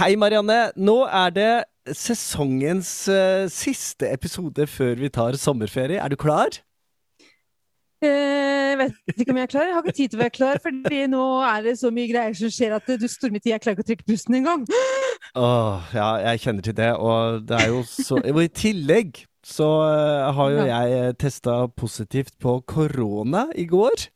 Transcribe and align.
Hei, 0.00 0.14
Marianne. 0.16 0.70
Nå 0.80 0.94
er 1.04 1.32
det 1.36 1.50
sesongens 1.92 2.88
uh, 3.12 3.44
siste 3.52 4.08
episode 4.08 4.64
før 4.64 4.94
vi 4.96 5.10
tar 5.12 5.36
sommerferie. 5.36 5.98
Er 6.00 6.08
du 6.08 6.16
klar? 6.16 6.56
Jeg 8.00 8.78
vet 8.80 9.20
ikke 9.20 9.34
om 9.34 9.40
jeg 9.42 9.44
er 9.44 9.52
klar. 9.52 9.66
Jeg 9.68 9.76
har 9.76 9.84
ikke 9.84 9.96
tid 9.98 10.14
til 10.14 10.16
å 10.16 10.22
være 10.22 10.34
klar, 10.38 10.60
fordi 10.64 11.02
nå 11.12 11.24
er 11.44 11.66
det 11.66 11.74
så 11.82 11.90
mye 11.92 12.08
greier 12.08 12.38
som 12.38 12.48
skjer 12.48 12.78
at 12.78 12.88
du 12.96 13.04
stormer 13.12 13.44
til 13.44 13.52
jeg 13.52 13.60
klarer 13.60 13.76
ikke 13.76 13.84
å 13.84 13.90
trykke 13.90 14.08
pusten 14.08 14.38
engang. 14.40 14.64
Åh, 15.36 15.92
ja, 15.92 16.08
jeg 16.30 16.46
kjenner 16.46 16.64
til 16.70 16.78
det. 16.80 16.94
Og 16.96 17.44
det 17.50 17.58
er 17.60 17.68
jo 17.74 17.82
så 17.84 18.22
Og 18.22 18.40
i 18.46 18.48
tillegg 18.56 19.26
så 19.46 19.68
eh, 19.84 20.30
har 20.36 20.50
jo 20.52 20.64
jeg 20.68 21.12
testa 21.20 21.58
positivt 21.72 22.34
på 22.40 22.58
korona 22.68 23.46
i 23.56 23.64
går. 23.68 24.08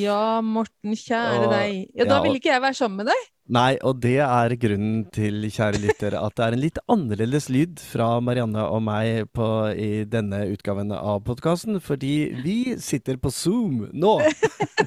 Ja, 0.00 0.40
Morten, 0.44 0.92
kjære 0.96 1.44
og, 1.46 1.52
deg. 1.54 1.86
Ja, 1.96 2.08
da 2.08 2.18
ja, 2.18 2.24
vil 2.24 2.40
ikke 2.40 2.52
jeg 2.52 2.64
være 2.64 2.76
sammen 2.80 3.00
med 3.00 3.08
deg. 3.12 3.28
Nei, 3.50 3.74
og 3.82 3.98
det 4.04 4.20
er 4.22 4.52
grunnen 4.62 5.00
til, 5.10 5.42
kjære 5.50 5.80
lytter, 5.82 6.14
at 6.14 6.36
det 6.38 6.44
er 6.44 6.54
en 6.54 6.62
litt 6.62 6.76
annerledes 6.92 7.48
lyd 7.50 7.80
fra 7.82 8.12
Marianne 8.22 8.62
og 8.62 8.84
meg 8.86 9.24
på, 9.34 9.48
i 9.74 10.04
denne 10.06 10.44
utgaven 10.52 10.94
av 10.94 11.24
podkasten, 11.26 11.80
fordi 11.82 12.30
vi 12.44 12.76
sitter 12.78 13.18
på 13.18 13.32
Zoom 13.34 13.88
nå. 13.90 14.12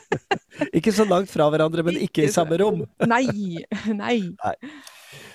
ikke 0.78 0.96
så 0.96 1.04
langt 1.10 1.34
fra 1.34 1.50
hverandre, 1.52 1.84
men 1.84 2.00
ikke 2.06 2.24
i 2.24 2.32
samme 2.32 2.62
rom. 2.62 2.86
Nei. 3.04 3.28
Nei. 3.92 4.20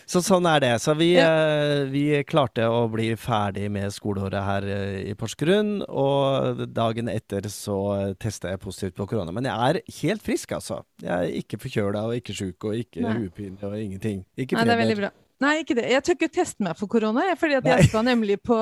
Så 0.08 0.22
sånn 0.24 0.46
er 0.48 0.62
det. 0.64 0.70
Så 0.80 0.94
vi, 0.96 1.10
eh, 1.20 1.84
vi 1.92 2.22
klarte 2.24 2.64
å 2.64 2.86
bli 2.88 3.10
ferdig 3.20 3.66
med 3.70 3.92
skoleåret 3.92 4.40
her 4.46 4.64
eh, 4.72 5.10
i 5.10 5.14
Porsgrunn, 5.18 5.82
og 5.84 6.64
dagen 6.72 7.10
etter 7.12 7.44
så 7.52 7.76
testa 8.16 8.54
jeg 8.54 8.62
positivt 8.62 8.96
på 8.96 9.08
korona. 9.10 9.34
Men 9.36 9.50
jeg 9.50 9.68
er 9.68 9.80
helt 10.00 10.24
frisk, 10.24 10.56
altså. 10.56 10.80
Jeg 11.04 11.12
er 11.12 11.38
ikke 11.42 11.60
forkjøla 11.60 12.06
og 12.08 12.16
ikke 12.16 12.36
sjuk 12.36 12.70
og 12.70 12.78
ikke 12.80 13.04
hodepine 13.04 13.60
og 13.68 13.76
ingenting. 13.76 14.22
Ikke 14.38 14.56
Nei, 14.56 14.64
det 14.64 14.76
er 14.78 14.82
veldig 14.86 15.00
bra. 15.02 15.12
Nei, 15.38 15.52
ikke 15.62 15.76
det. 15.78 15.84
Jeg 15.92 16.02
tør 16.02 16.16
ikke 16.16 16.30
teste 16.34 16.64
meg 16.66 16.74
for 16.80 16.90
korona, 16.90 17.28
fordi 17.38 17.58
at 17.60 17.68
jeg 17.68 17.90
skal 17.92 18.02
nemlig 18.08 18.40
på 18.42 18.56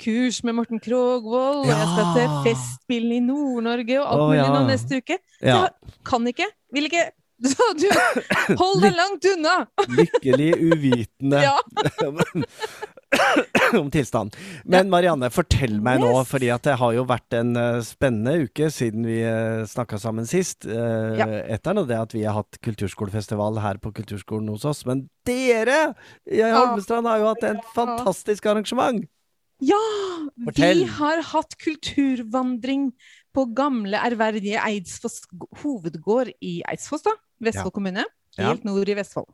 kurs 0.00 0.38
med 0.46 0.56
Morten 0.56 0.80
Krogvold, 0.80 1.66
og 1.66 1.68
jeg 1.68 1.90
skal 1.90 2.06
til 2.14 2.24
Ja. 2.24 2.38
Festspillene 2.46 3.18
i 3.18 3.26
Nord-Norge 3.26 3.98
og 4.00 4.06
alt 4.06 4.22
mulig 4.22 4.38
mulig 4.38 4.46
ja. 4.46 4.54
nå 4.54 4.62
neste 4.70 5.02
uke. 5.02 5.18
Så 5.42 5.50
Ja. 5.50 5.58
jeg 5.66 5.92
kan 6.06 6.26
ikke, 6.32 6.48
vil 6.72 6.88
ikke. 6.88 7.04
Så 7.54 7.66
du, 7.78 7.88
hold 8.60 8.82
deg 8.84 8.94
langt 8.94 9.24
unna! 9.34 9.54
Lykkelig 9.90 10.52
uvitende 10.60 11.40
Ja. 11.48 11.56
om 13.78 13.90
tilstanden. 13.94 14.34
Men 14.66 14.88
Marianne, 14.90 15.28
fortell 15.30 15.76
meg 15.82 16.00
nå, 16.02 16.08
Yes. 16.18 16.28
fordi 16.30 16.48
at 16.54 16.64
det 16.66 16.74
har 16.80 16.94
jo 16.96 17.04
vært 17.06 17.36
en 17.38 17.52
eh, 17.58 17.78
spennende 17.86 18.46
uke 18.48 18.68
siden 18.74 19.06
vi 19.06 19.20
uh, 19.22 19.62
snakka 19.70 19.98
sammen 20.02 20.26
sist. 20.30 20.66
Uh, 20.66 21.14
Ja. 21.20 21.26
Etter 21.54 21.76
nå 21.78 21.84
det 21.86 21.98
at 22.00 22.14
vi 22.14 22.24
har 22.26 22.34
hatt 22.40 22.58
kulturskolefestival 22.64 23.60
her 23.62 23.78
på 23.82 23.92
kulturskolen 23.94 24.48
hos 24.50 24.64
oss. 24.66 24.82
Men 24.88 25.04
dere 25.26 25.92
i 26.26 26.42
Holmestrand 26.42 27.06
har 27.06 27.22
jo 27.22 27.28
hatt 27.32 27.46
en 27.52 27.60
fantastisk 27.76 28.46
arrangement! 28.50 29.04
Ja! 29.62 29.78
Fortell. 30.48 30.82
Vi 30.82 30.88
har 30.98 31.22
hatt 31.30 31.54
kulturvandring 31.62 32.88
på 33.34 33.44
gamle, 33.56 33.98
ærverdige 33.98 34.60
Eidsfoss 34.62 35.22
hovedgård 35.62 36.30
i 36.40 36.60
Eidsfoss, 36.70 37.02
da. 37.06 37.14
Vestfold 37.44 37.74
kommune. 37.74 38.04
Ja. 38.38 38.48
Helt 38.52 38.64
nord 38.66 38.88
i 38.88 38.94
Vestfold. 38.98 39.30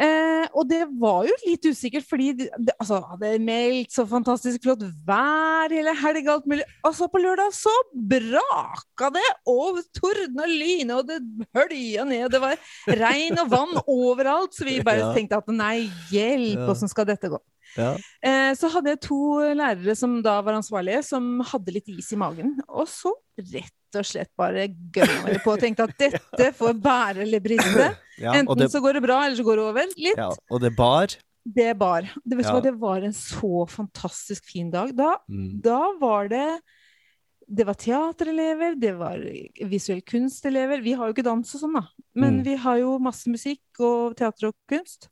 Eh, 0.00 0.46
og 0.56 0.64
det 0.70 0.84
var 1.00 1.26
jo 1.28 1.34
litt 1.44 1.66
usikkert, 1.68 2.06
fordi 2.08 2.30
det, 2.38 2.46
altså, 2.80 3.02
er 3.26 3.42
meldt 3.44 3.92
så 3.92 4.06
fantastisk 4.08 4.62
flott 4.64 4.84
vær 5.04 5.72
hele 5.74 5.92
helga, 5.98 6.38
alt 6.38 6.46
mulig. 6.48 6.64
Og 6.88 6.94
så 6.96 7.08
på 7.12 7.20
lørdag 7.20 7.52
så 7.52 7.74
braka 7.92 9.10
det, 9.12 9.26
og 9.50 9.82
torden 9.96 10.40
og 10.40 10.48
lyne, 10.54 10.96
og 10.96 11.10
det 11.10 11.18
hølja 11.56 12.06
ned. 12.08 12.30
Det 12.32 12.40
var 12.40 12.56
regn 13.02 13.42
og 13.42 13.52
vann 13.52 13.76
overalt, 13.98 14.56
så 14.56 14.64
vi 14.68 14.78
bare 14.86 15.04
Ja. 15.04 15.12
tenkte 15.16 15.36
at 15.42 15.52
nei, 15.52 15.90
hjelp, 16.14 16.70
Ja. 16.70 16.92
skal 16.94 17.10
dette 17.10 17.28
gå? 17.28 17.40
Ja. 17.76 17.92
Eh, 18.22 18.52
så 18.58 18.68
hadde 18.72 18.90
jeg 18.94 19.00
to 19.06 19.18
lærere 19.54 19.94
som 19.96 20.18
da 20.22 20.40
var 20.42 20.58
ansvarlige, 20.58 21.02
som 21.06 21.40
hadde 21.52 21.72
litt 21.76 21.88
is 21.88 22.10
i 22.12 22.18
magen. 22.20 22.56
Og 22.68 22.88
så 22.90 23.12
rett 23.38 23.98
og 23.98 24.04
slett 24.06 24.30
bare 24.38 24.68
gønna 24.94 25.38
på 25.44 25.52
og 25.54 25.60
tenkte 25.62 25.86
at 25.88 25.94
dette 25.98 26.50
får 26.58 26.74
bære 26.82 27.24
eller 27.26 27.40
briste. 27.44 27.90
Ja, 28.20 28.34
Enten 28.36 28.58
det, 28.60 28.66
så 28.68 28.82
går 28.84 28.98
det 28.98 29.00
bra, 29.06 29.22
eller 29.24 29.36
så 29.38 29.44
går 29.46 29.56
det 29.56 29.62
over. 29.64 29.86
Litt. 29.96 30.18
ja, 30.20 30.26
og 30.52 30.60
det 30.60 30.74
bar. 30.76 31.14
Det 31.56 31.70
bar. 31.80 32.02
Det, 32.20 32.36
vet 32.36 32.44
du 32.44 32.52
hva, 32.52 32.60
det 32.66 32.72
var 32.82 33.06
en 33.06 33.14
så 33.16 33.62
fantastisk 33.72 34.44
fin 34.52 34.68
dag. 34.70 34.92
Da, 34.98 35.14
Mm. 35.26 35.60
da 35.64 35.78
var 36.02 36.28
det 36.28 36.60
det 37.50 37.64
var 37.66 37.74
teaterelever, 37.74 38.76
det 38.78 38.92
var 38.98 39.18
visuell 39.72 40.02
kunstelever. 40.06 40.82
Vi 40.84 40.92
har 40.94 41.08
jo 41.08 41.14
ikke 41.16 41.24
dans 41.26 41.54
og 41.56 41.60
sånn, 41.64 41.72
da. 41.80 41.82
Men 42.14 42.36
Mm. 42.40 42.44
vi 42.46 42.54
har 42.62 42.76
jo 42.78 42.92
masse 43.02 43.26
musikk 43.32 43.80
og 43.80 44.14
teater 44.16 44.48
og 44.52 44.54
kunst. 44.70 45.08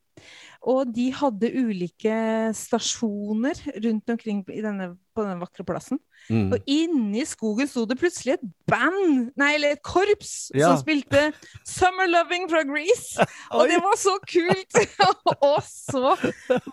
Og 0.69 0.91
de 0.91 1.07
hadde 1.15 1.53
ulike 1.55 2.15
stasjoner 2.57 3.61
rundt 3.85 4.11
omkring 4.11 4.41
i 4.51 4.63
denne, 4.65 4.89
på 5.15 5.23
denne 5.23 5.39
vakre 5.39 5.65
plassen. 5.67 6.01
Mm. 6.29 6.51
Og 6.53 6.67
inni 6.69 7.23
skogen 7.29 7.69
sto 7.71 7.85
det 7.89 7.97
plutselig 8.01 8.35
et 8.35 8.47
band, 8.69 9.31
nei, 9.39 9.53
eller 9.55 9.77
et 9.77 9.83
korps, 9.87 10.51
Ja. 10.55 10.73
som 10.73 10.83
spilte 10.83 11.31
'Summer 11.63 12.11
Loving' 12.11 12.49
fra 12.51 12.65
Grease. 12.67 13.23
Og 13.55 13.71
det 13.71 13.79
var 13.81 13.97
så 13.97 14.19
kult! 14.27 14.81
og 15.53 15.63
så 15.63 16.17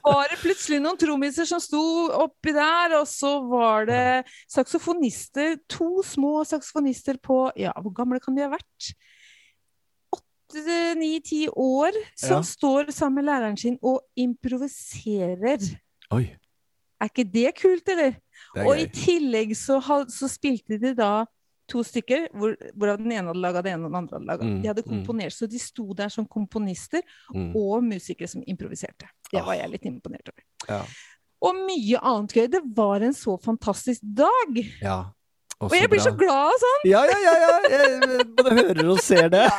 var 0.01 0.33
det 0.33 0.41
plutselig 0.41 0.81
noen 0.81 0.97
trommiser 0.97 1.45
som 1.45 1.61
sto 1.61 2.09
oppi 2.09 2.51
der, 2.57 2.97
og 2.99 3.05
så 3.07 3.37
var 3.47 3.85
det 3.85 4.25
saksofonister, 4.49 5.59
to 5.69 6.01
små 6.03 6.43
saksofonister 6.43 7.21
på 7.21 7.51
Ja, 7.55 7.71
hvor 7.81 7.93
gamle 7.93 8.19
kan 8.19 8.35
de 8.35 8.41
ha 8.41 8.49
vært? 8.49 8.95
Åtte, 10.55 10.95
ni, 10.99 11.19
ti 11.19 11.47
år, 11.49 11.91
som 12.15 12.37
Ja. 12.37 12.41
står 12.43 12.91
sammen 12.91 13.15
med 13.23 13.25
læreren 13.25 13.57
sin 13.57 13.77
og 13.83 14.01
improviserer. 14.15 15.59
Oi, 16.11 16.35
Er 17.01 17.09
ikke 17.09 17.25
det 17.31 17.55
kult, 17.59 17.87
eller? 17.89 18.11
det 18.55 18.65
Og 18.65 18.77
i 18.79 18.85
tillegg 18.87 19.51
så, 19.55 19.81
så 20.07 20.29
spilte 20.31 20.77
de 20.79 20.93
da 20.95 21.25
to 21.67 21.81
stykker, 21.83 22.29
hvor, 22.31 22.55
hvorav 22.73 22.97
den 22.97 23.11
ene 23.11 23.27
hadde 23.27 23.41
laga 23.41 23.61
det 23.61 23.73
ene, 23.73 23.85
og 23.85 23.91
den 23.91 23.97
andre 23.99 24.15
hadde 24.15 24.27
laga. 24.29 24.43
Mm, 24.45 24.61
de 24.61 24.67
hadde 24.69 24.83
mm. 24.85 24.89
komponert, 24.93 25.33
så 25.33 25.47
de 25.49 25.59
sto 25.59 25.93
der 25.93 26.07
som 26.09 26.25
komponister 26.25 27.01
Mm. 27.33 27.55
og 27.55 27.83
musikere 27.83 28.27
som 28.27 28.43
improviserte. 28.47 29.09
Det 29.31 29.41
var 29.43 29.53
Ah. 29.55 29.57
jeg 29.59 29.69
litt 29.71 29.85
imponert 29.85 30.29
over. 30.29 30.43
Ja. 30.69 30.81
Og 31.41 31.55
mye 31.55 31.99
annet 32.01 32.31
gøy. 32.33 32.47
Det 32.47 32.61
var 32.75 33.01
en 33.03 33.13
så 33.13 33.35
fantastisk 33.41 34.01
dag! 34.01 34.55
ja. 34.81 35.03
Og 35.63 35.71
jeg 35.71 35.87
blir 35.89 36.01
så 36.03 36.11
glad 36.19 36.51
og 36.51 36.59
sånn! 36.61 36.81
Ja, 36.91 37.01
ja, 37.07 37.15
ja! 37.23 37.35
ja. 37.39 37.53
Jeg 37.71 38.25
både 38.35 38.55
hører 38.57 38.89
og 38.91 38.99
ser 39.01 39.29
det. 39.31 39.45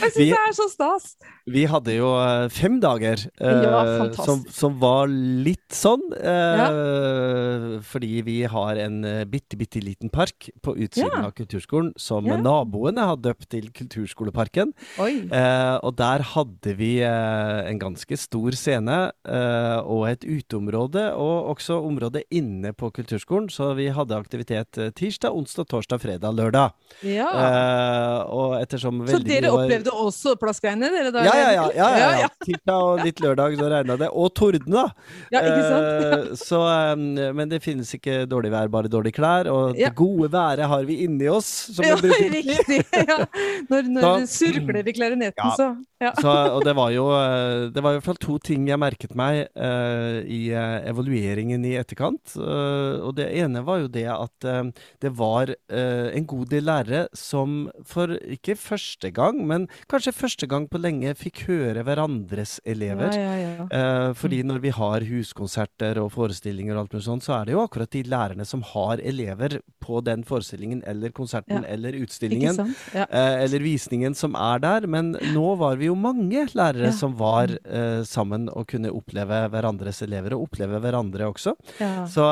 Jeg 0.00 0.12
syns 0.14 0.16
det 0.16 0.38
er 0.40 0.54
så 0.56 0.64
stas! 0.72 1.04
Vi 1.50 1.64
hadde 1.68 1.92
jo 1.96 2.08
eh, 2.16 2.46
fem 2.52 2.78
dager 2.82 3.20
eh, 3.20 3.64
Ja, 3.66 4.06
som, 4.16 4.40
som 4.52 4.78
var 4.80 5.10
litt 5.10 5.72
sånn. 5.76 6.02
eh, 6.16 7.76
Fordi 7.84 8.10
vi 8.26 8.38
har 8.48 8.80
en 8.80 8.98
uh, 9.04 9.24
bitte, 9.28 9.58
bitte 9.60 9.82
liten 9.84 10.10
park 10.12 10.48
på 10.64 10.74
utsiden 10.76 11.10
Ja. 11.20 11.26
av 11.28 11.34
kulturskolen 11.36 11.92
som 12.00 12.26
Ja. 12.28 12.36
naboene 12.40 13.04
har 13.10 13.16
døpt 13.20 13.48
til 13.52 13.68
Kulturskoleparken. 13.76 14.72
Eh, 15.00 15.76
og 15.84 15.94
der 15.98 16.22
hadde 16.32 16.74
vi 16.78 16.92
eh, 17.04 17.60
en 17.70 17.78
ganske 17.80 18.16
stor 18.20 18.56
scene 18.58 18.98
eh, 19.26 19.78
og 19.84 20.06
et 20.10 20.24
uteområde, 20.24 21.10
og 21.16 21.52
også 21.56 21.80
område 21.86 22.22
inne 22.30 22.72
på 22.76 22.90
kulturskolen. 22.94 23.48
Så 23.52 23.72
vi 23.78 23.88
hadde 23.94 24.16
aktivitet 24.30 24.78
eh, 24.78 24.90
tirsdag, 24.94 25.34
onsdag, 25.34 25.66
torsdag, 25.70 26.00
fredag, 26.02 26.34
lørdag. 26.38 26.70
Ja. 27.02 27.26
Eh, 27.34 28.30
og 28.30 28.54
ettersom 28.60 29.02
så 29.02 29.16
veldig 29.16 29.26
dere 29.26 29.42
mye 29.48 29.50
var- 29.56 29.64
opplevde 29.66 29.94
også 30.06 30.36
plassgreiene, 30.38 30.90
dere 30.94 31.10
da? 31.14 31.24
ja, 31.26 31.34
ja, 31.34 31.50
ja. 31.50 31.66
ja, 31.74 31.88
ja, 31.98 32.10
ja. 32.22 32.28
Tirsdag 32.46 32.86
og 32.86 33.02
litt 33.04 33.20
lørdag 33.24 33.58
så 33.58 33.70
regna 33.74 33.96
det. 34.04 34.10
Og 34.14 34.30
torden, 34.38 34.70
da. 34.76 34.86
Ja, 35.34 35.42
ikke 35.42 35.66
sant? 35.66 35.90
Eh, 35.90 36.32
så, 36.46 36.62
eh, 36.70 37.32
men 37.36 37.50
det 37.50 37.60
finnes 37.64 37.90
ikke 37.98 38.22
dårlig 38.30 38.54
vær, 38.54 38.70
bare 38.72 38.90
dårlige 38.92 39.18
klær. 39.18 39.50
Og 39.50 39.74
det 39.78 39.90
gode 39.98 40.30
været 40.32 40.66
har 40.70 40.86
vi 40.86 41.00
inni 41.08 41.28
oss, 41.32 41.50
som 41.74 41.84
Ja, 41.84 41.96
riktig. 41.98 42.84
Når, 43.70 43.88
når 43.90 44.02
Så- 44.02 44.16
det 44.20 44.28
surkler 44.30 44.88
i 44.88 44.92
klarinetten, 44.94 45.50
så 45.56 45.72
ja. 46.00 46.14
Så, 46.16 46.30
og 46.56 46.62
det 46.64 46.72
var 46.78 46.88
jo 46.94 47.10
eh, 47.12 47.66
Det 47.74 47.82
var 47.84 47.92
i 47.92 47.98
hvert 47.98 48.06
fall 48.06 48.16
to 48.22 48.38
ting 48.40 48.64
jeg 48.70 48.80
merket 48.80 49.12
meg 49.18 49.50
uh, 49.52 50.20
i 50.24 50.46
eh, 50.56 50.76
evalueringen 50.88 51.60
i 51.68 51.74
etterkant. 51.76 52.32
Eh, 52.40 52.94
og 53.04 53.12
det 53.18 53.26
ene 53.36 53.60
var 53.66 53.82
jo 53.82 53.88
det 53.92 54.06
at 54.08 54.19
eh, 54.48 54.70
det 55.02 55.12
var 55.18 55.52
eh, 55.52 56.08
en 56.16 56.26
god 56.28 56.50
del 56.52 56.66
lærere 56.68 57.02
som 57.16 57.70
for 57.86 58.12
ikke 58.20 58.56
første 58.58 59.10
gang, 59.14 59.40
men 59.46 59.66
kanskje 59.90 60.14
første 60.16 60.48
gang 60.50 60.68
på 60.70 60.80
lenge 60.80 61.14
fikk 61.18 61.44
høre 61.48 61.84
hverandres 61.86 62.58
elever. 62.68 63.14
Ja, 63.16 63.34
ja, 63.40 63.50
ja. 63.60 63.66
Eh, 63.70 64.08
fordi 64.18 64.42
når 64.46 64.62
vi 64.64 64.74
har 64.76 65.06
huskonserter 65.08 66.00
og 66.02 66.12
forestillinger 66.16 66.76
og 66.76 66.84
alt 66.84 66.96
mulig 66.96 67.06
sånt, 67.06 67.26
så 67.26 67.38
er 67.38 67.48
det 67.48 67.56
jo 67.56 67.64
akkurat 67.64 67.92
de 67.94 68.04
lærerne 68.08 68.46
som 68.48 68.64
har 68.74 69.00
elever 69.00 69.60
på 69.80 70.00
den 70.04 70.24
forestillingen 70.28 70.82
eller 70.88 71.12
konserten 71.16 71.64
eller 71.64 71.96
utstillingen? 72.02 72.74
Eller 72.94 73.62
visningen 73.64 74.14
som 74.16 74.36
er 74.38 74.60
der. 74.62 74.86
Men 74.90 75.12
nå 75.34 75.54
var 75.60 75.78
vi 75.80 75.88
jo 75.88 75.96
mange 75.98 76.46
lærere 76.54 76.92
som 76.96 77.14
var 77.18 77.52
eh, 77.64 78.02
sammen 78.08 78.48
og 78.52 78.68
kunne 78.70 78.92
oppleve 78.94 79.42
hverandres 79.52 80.02
elever, 80.06 80.36
og 80.36 80.48
oppleve 80.48 80.80
hverandre 80.82 81.30
også. 81.30 81.56
ja. 81.80 82.06
Så, 82.10 82.24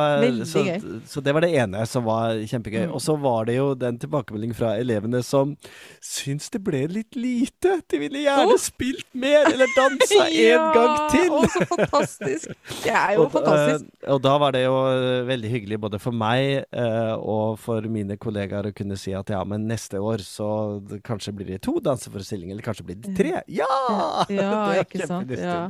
så, 0.48 0.62
så 1.06 1.20
det 1.24 1.34
var 1.34 1.44
det 1.44 1.52
ene 1.58 1.77
som 1.86 2.06
var 2.08 2.40
kjempegøy. 2.48 2.88
Mm. 2.88 2.94
Og 2.96 3.02
så 3.04 3.14
var 3.20 3.48
det 3.48 3.58
jo 3.58 3.72
den 3.78 3.98
tilbakemeldingen 4.02 4.56
fra 4.58 4.74
elevene 4.80 5.22
som 5.26 5.54
syns 6.04 6.50
det 6.54 6.62
ble 6.66 6.84
litt 6.90 7.18
lite. 7.18 7.78
De 7.90 8.00
ville 8.02 8.24
gjerne 8.24 8.54
oh. 8.56 8.60
spilt 8.60 9.06
mer 9.12 9.50
eller 9.52 9.70
dansa 9.76 10.26
en 10.48 10.66
gang 10.74 10.96
til! 11.12 11.30
Å, 11.38 11.42
så 11.52 11.66
fantastisk. 11.74 12.56
Det 12.84 12.94
er 12.94 13.14
jo 13.18 13.22
og, 13.26 13.32
fantastisk. 13.36 13.88
eh, 14.02 14.12
og 14.14 14.22
da 14.24 14.34
var 14.42 14.56
det 14.56 14.64
jo 14.64 14.76
eh, 14.90 15.22
veldig 15.28 15.52
hyggelig 15.54 15.80
både 15.86 16.02
for 16.02 16.16
meg 16.16 16.64
eh, 16.66 17.14
og 17.18 17.58
for 17.62 17.84
mine 17.92 18.18
kollegaer 18.20 18.70
å 18.70 18.74
kunne 18.76 18.98
si 18.98 19.14
at 19.16 19.30
ja, 19.32 19.44
men 19.48 19.68
neste 19.68 20.00
år 20.02 20.24
så 20.24 20.48
kanskje 21.04 21.34
blir 21.36 21.52
det 21.54 21.62
to 21.66 21.78
danseforestillinger, 21.84 22.56
eller 22.56 22.66
kanskje 22.66 22.88
blir 22.88 23.00
det 23.02 23.14
tre. 23.18 23.36
Ja! 23.46 23.68
Ja, 24.28 24.50
Det 24.78 24.80
er 24.80 25.06
kjempelyst 25.06 25.42
til. 25.42 25.46
Ja. 25.48 25.68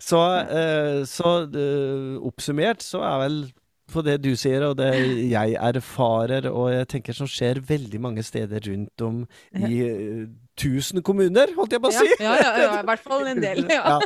Så, 0.00 0.22
eh, 0.42 1.04
så 1.08 1.36
eh, 1.46 2.16
oppsummert 2.26 2.84
så 2.84 3.02
er 3.06 3.22
vel 3.24 3.38
på 3.92 4.02
det 4.06 4.16
du 4.24 4.32
sier, 4.38 4.64
og 4.66 4.78
det 4.80 4.90
jeg 5.30 5.56
erfarer, 5.60 6.48
og 6.50 6.72
jeg 6.74 6.88
tenker 6.94 7.16
som 7.16 7.30
skjer 7.30 7.62
veldig 7.68 8.00
mange 8.02 8.24
steder 8.26 8.64
rundt 8.66 9.06
om 9.06 9.22
i 9.54 9.80
eh, 10.56 10.62
tusen 10.62 11.02
kommuner, 11.04 11.46
holdt 11.56 11.72
jeg 11.76 11.80
på 11.84 11.88
å 11.88 11.92
si. 11.92 12.06
ja, 12.24 12.32
ja, 12.40 12.52
ja, 12.64 12.70
i 12.80 12.84
hvert 12.88 13.02
fall 13.04 13.26
en 13.28 13.40
del. 13.44 13.60
Ja. 13.76 13.98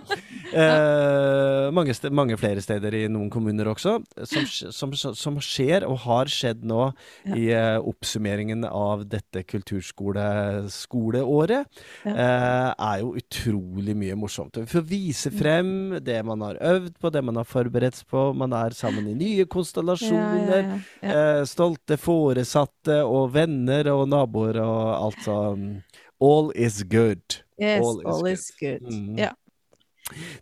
Eh, 0.50 1.70
mange, 1.70 1.94
ste- 1.94 2.10
mange 2.10 2.34
flere 2.40 2.58
steder 2.64 2.90
i 2.98 3.04
noen 3.12 3.30
kommuner 3.30 3.68
også, 3.70 4.00
som, 4.26 4.90
som, 4.92 5.14
som 5.14 5.36
skjer 5.38 5.84
og 5.86 5.98
har 6.08 6.26
skjedd 6.32 6.64
nå 6.66 6.88
Ja. 7.28 7.34
i 7.38 7.46
eh, 7.54 7.78
oppsummeringen 7.78 8.64
av 8.66 9.04
dette 9.06 9.44
kulturskoleåret, 9.46 11.66
Ja. 12.04 12.10
eh, 12.10 12.74
er 12.78 12.98
jo 13.04 13.14
utrolig 13.20 13.94
mye 13.96 14.14
morsomt. 14.18 14.56
Vi 14.56 14.66
får 14.66 14.82
vise 14.88 15.30
frem 15.30 15.98
det 16.02 16.24
man 16.26 16.40
har 16.42 16.54
øvd 16.60 16.94
på, 17.00 17.10
det 17.12 17.22
man 17.24 17.36
har 17.36 17.44
forberedt 17.44 18.02
på. 18.10 18.32
Man 18.34 18.52
er 18.52 18.70
sammen 18.74 19.06
i 19.08 19.14
nye 19.14 19.44
konstellasjoner. 19.46 20.50
Ja, 20.50 20.56
ja, 20.66 20.78
ja. 21.02 21.08
Eh, 21.40 21.44
stolte 21.46 21.96
foresatte 22.00 23.02
og 23.06 23.32
venner 23.34 23.86
og 23.94 24.08
naboer 24.08 24.56
og 24.64 25.04
alt 25.04 25.22
sånn. 25.24 25.82
All 26.20 26.52
is 26.54 26.82
good. 26.84 27.22
Yes, 27.58 27.82
all 27.82 28.00
is 28.00 28.06
all 28.06 28.22
good. 28.22 28.32
is 28.32 28.52
good. 28.60 28.82
Mm. 28.82 29.18
Ja. 29.18 29.32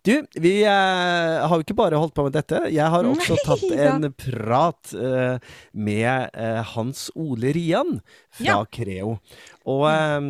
Du, 0.05 0.13
vi 0.39 0.53
eh, 0.63 1.39
har 1.45 1.55
jo 1.55 1.65
ikke 1.65 1.77
bare 1.77 1.99
holdt 2.01 2.15
på 2.17 2.25
med 2.27 2.35
dette. 2.37 2.63
Jeg 2.73 2.89
har 2.93 3.05
også 3.07 3.37
Nei 3.37 3.45
tatt 3.45 3.67
da. 3.69 3.85
en 3.89 4.09
prat 4.17 4.93
eh, 4.95 5.53
med 5.73 6.33
eh, 6.33 6.63
Hans 6.75 7.07
Ole 7.15 7.53
Rian 7.55 7.99
fra 8.29 8.45
Ja. 8.45 8.57
Creo. 8.71 9.17
Og, 9.69 9.83
eh, 9.89 10.27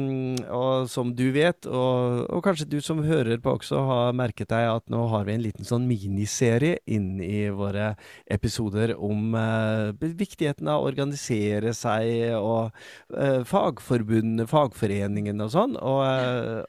og 0.52 0.90
som 0.92 1.14
du 1.16 1.30
vet, 1.36 1.68
og, 1.70 2.26
og 2.28 2.44
kanskje 2.44 2.68
du 2.72 2.80
som 2.84 3.04
hører 3.06 3.40
på 3.44 3.54
også 3.60 3.80
har 3.88 4.18
merket 4.18 4.52
deg 4.52 4.68
at 4.74 4.86
nå 4.92 5.06
har 5.14 5.28
vi 5.28 5.36
en 5.38 5.46
liten 5.46 5.68
sånn 5.68 5.88
miniserie 5.88 6.82
inn 6.90 7.22
i 7.24 7.48
våre 7.56 7.94
episoder 8.32 8.96
om 8.98 9.36
eh, 9.40 9.94
viktigheten 10.20 10.68
av 10.68 10.84
å 10.84 10.90
organisere 10.92 11.74
seg 11.78 12.36
og 12.40 12.72
eh, 13.16 13.42
fagforbundet, 13.48 14.50
fagforeningen 14.52 15.40
og 15.46 15.54
sånn. 15.56 15.78
Og, 15.80 16.04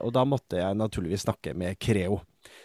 og 0.01 0.15
da 0.15 0.27
måtte 0.29 0.61
jeg 0.61 0.79
naturligvis 0.79 1.27
snakke 1.27 1.57
med 1.59 1.79
Creo. 1.83 2.21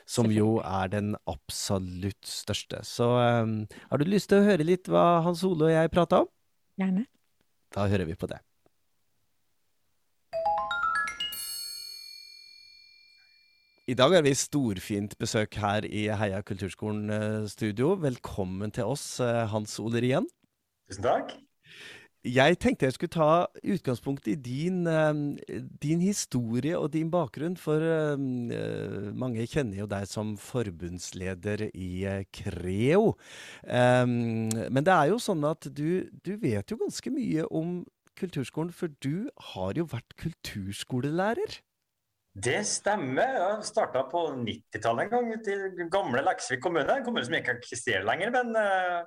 Som 0.06 0.30
jo 0.30 0.60
er 0.62 0.92
den 0.94 1.16
absolutt 1.26 2.28
største. 2.30 2.84
Så 2.86 3.08
um, 3.18 3.64
har 3.90 4.02
du 4.02 4.06
lyst 4.06 4.30
til 4.30 4.44
å 4.44 4.46
høre 4.46 4.68
litt 4.68 4.90
hva 4.92 5.24
Hans 5.26 5.42
Ole 5.48 5.72
og 5.72 5.74
jeg 5.74 5.94
prata 5.94 6.24
om? 6.26 6.30
Gjerne. 6.78 7.08
Da 7.74 7.88
hører 7.90 8.06
vi 8.06 8.18
på 8.20 8.30
det. 8.30 8.38
I 13.86 13.94
dag 13.94 14.16
har 14.18 14.24
vi 14.26 14.32
storfint 14.34 15.12
besøk 15.22 15.60
her 15.62 15.86
i 15.86 16.08
Heia 16.10 16.40
kulturskolen 16.42 17.12
eh, 17.14 17.44
studio. 17.46 17.92
Velkommen 18.02 18.74
til 18.74 18.90
oss, 18.90 19.20
eh, 19.22 19.44
Hans 19.52 19.76
Ole 19.78 20.02
Rian. 20.02 20.26
Tusen 20.90 21.06
takk. 21.06 21.36
Jeg 22.26 22.58
tenkte 22.58 22.88
jeg 22.88 22.96
skulle 22.96 23.14
ta 23.14 23.46
utgangspunkt 23.62 24.28
i 24.28 24.34
din, 24.34 24.88
eh, 24.90 25.60
din 25.82 26.02
historie 26.02 26.78
og 26.78 26.94
din 26.94 27.12
bakgrunn, 27.14 27.58
for 27.58 27.78
eh, 27.78 28.18
eh, 28.58 29.12
mange 29.14 29.46
kjenner 29.46 29.84
jo 29.84 29.86
deg 29.86 30.08
som 30.10 30.34
forbundsleder 30.42 31.68
i 31.70 31.90
eh, 32.10 32.24
Creo. 32.34 33.14
Eh, 33.62 34.06
men 34.06 34.82
det 34.88 34.96
er 34.96 35.12
jo 35.12 35.22
sånn 35.22 35.46
at 35.46 35.70
du, 35.70 36.10
du 36.26 36.34
vet 36.42 36.72
jo 36.72 36.80
ganske 36.82 37.14
mye 37.14 37.46
om 37.54 37.84
kulturskolen, 38.18 38.74
for 38.74 38.90
du 39.06 39.30
har 39.54 39.78
jo 39.78 39.86
vært 39.92 40.18
kulturskolelærer. 40.18 41.60
Det 42.36 42.66
stemmer. 42.68 43.38
Jeg 43.38 43.68
starta 43.70 44.02
på 44.12 44.26
90-tallet 44.42 45.06
en 45.06 45.14
gang 45.14 45.44
til 45.46 45.86
gamle 45.92 46.24
Leksvik 46.26 46.64
kommune. 46.64 46.90
En 46.90 47.06
kommune 47.06 47.24
som 47.24 47.38
ikke 47.38 47.56
eksisterer 47.62 48.04
lenger, 48.08 48.34
men 48.34 48.52
uh, 48.60 49.06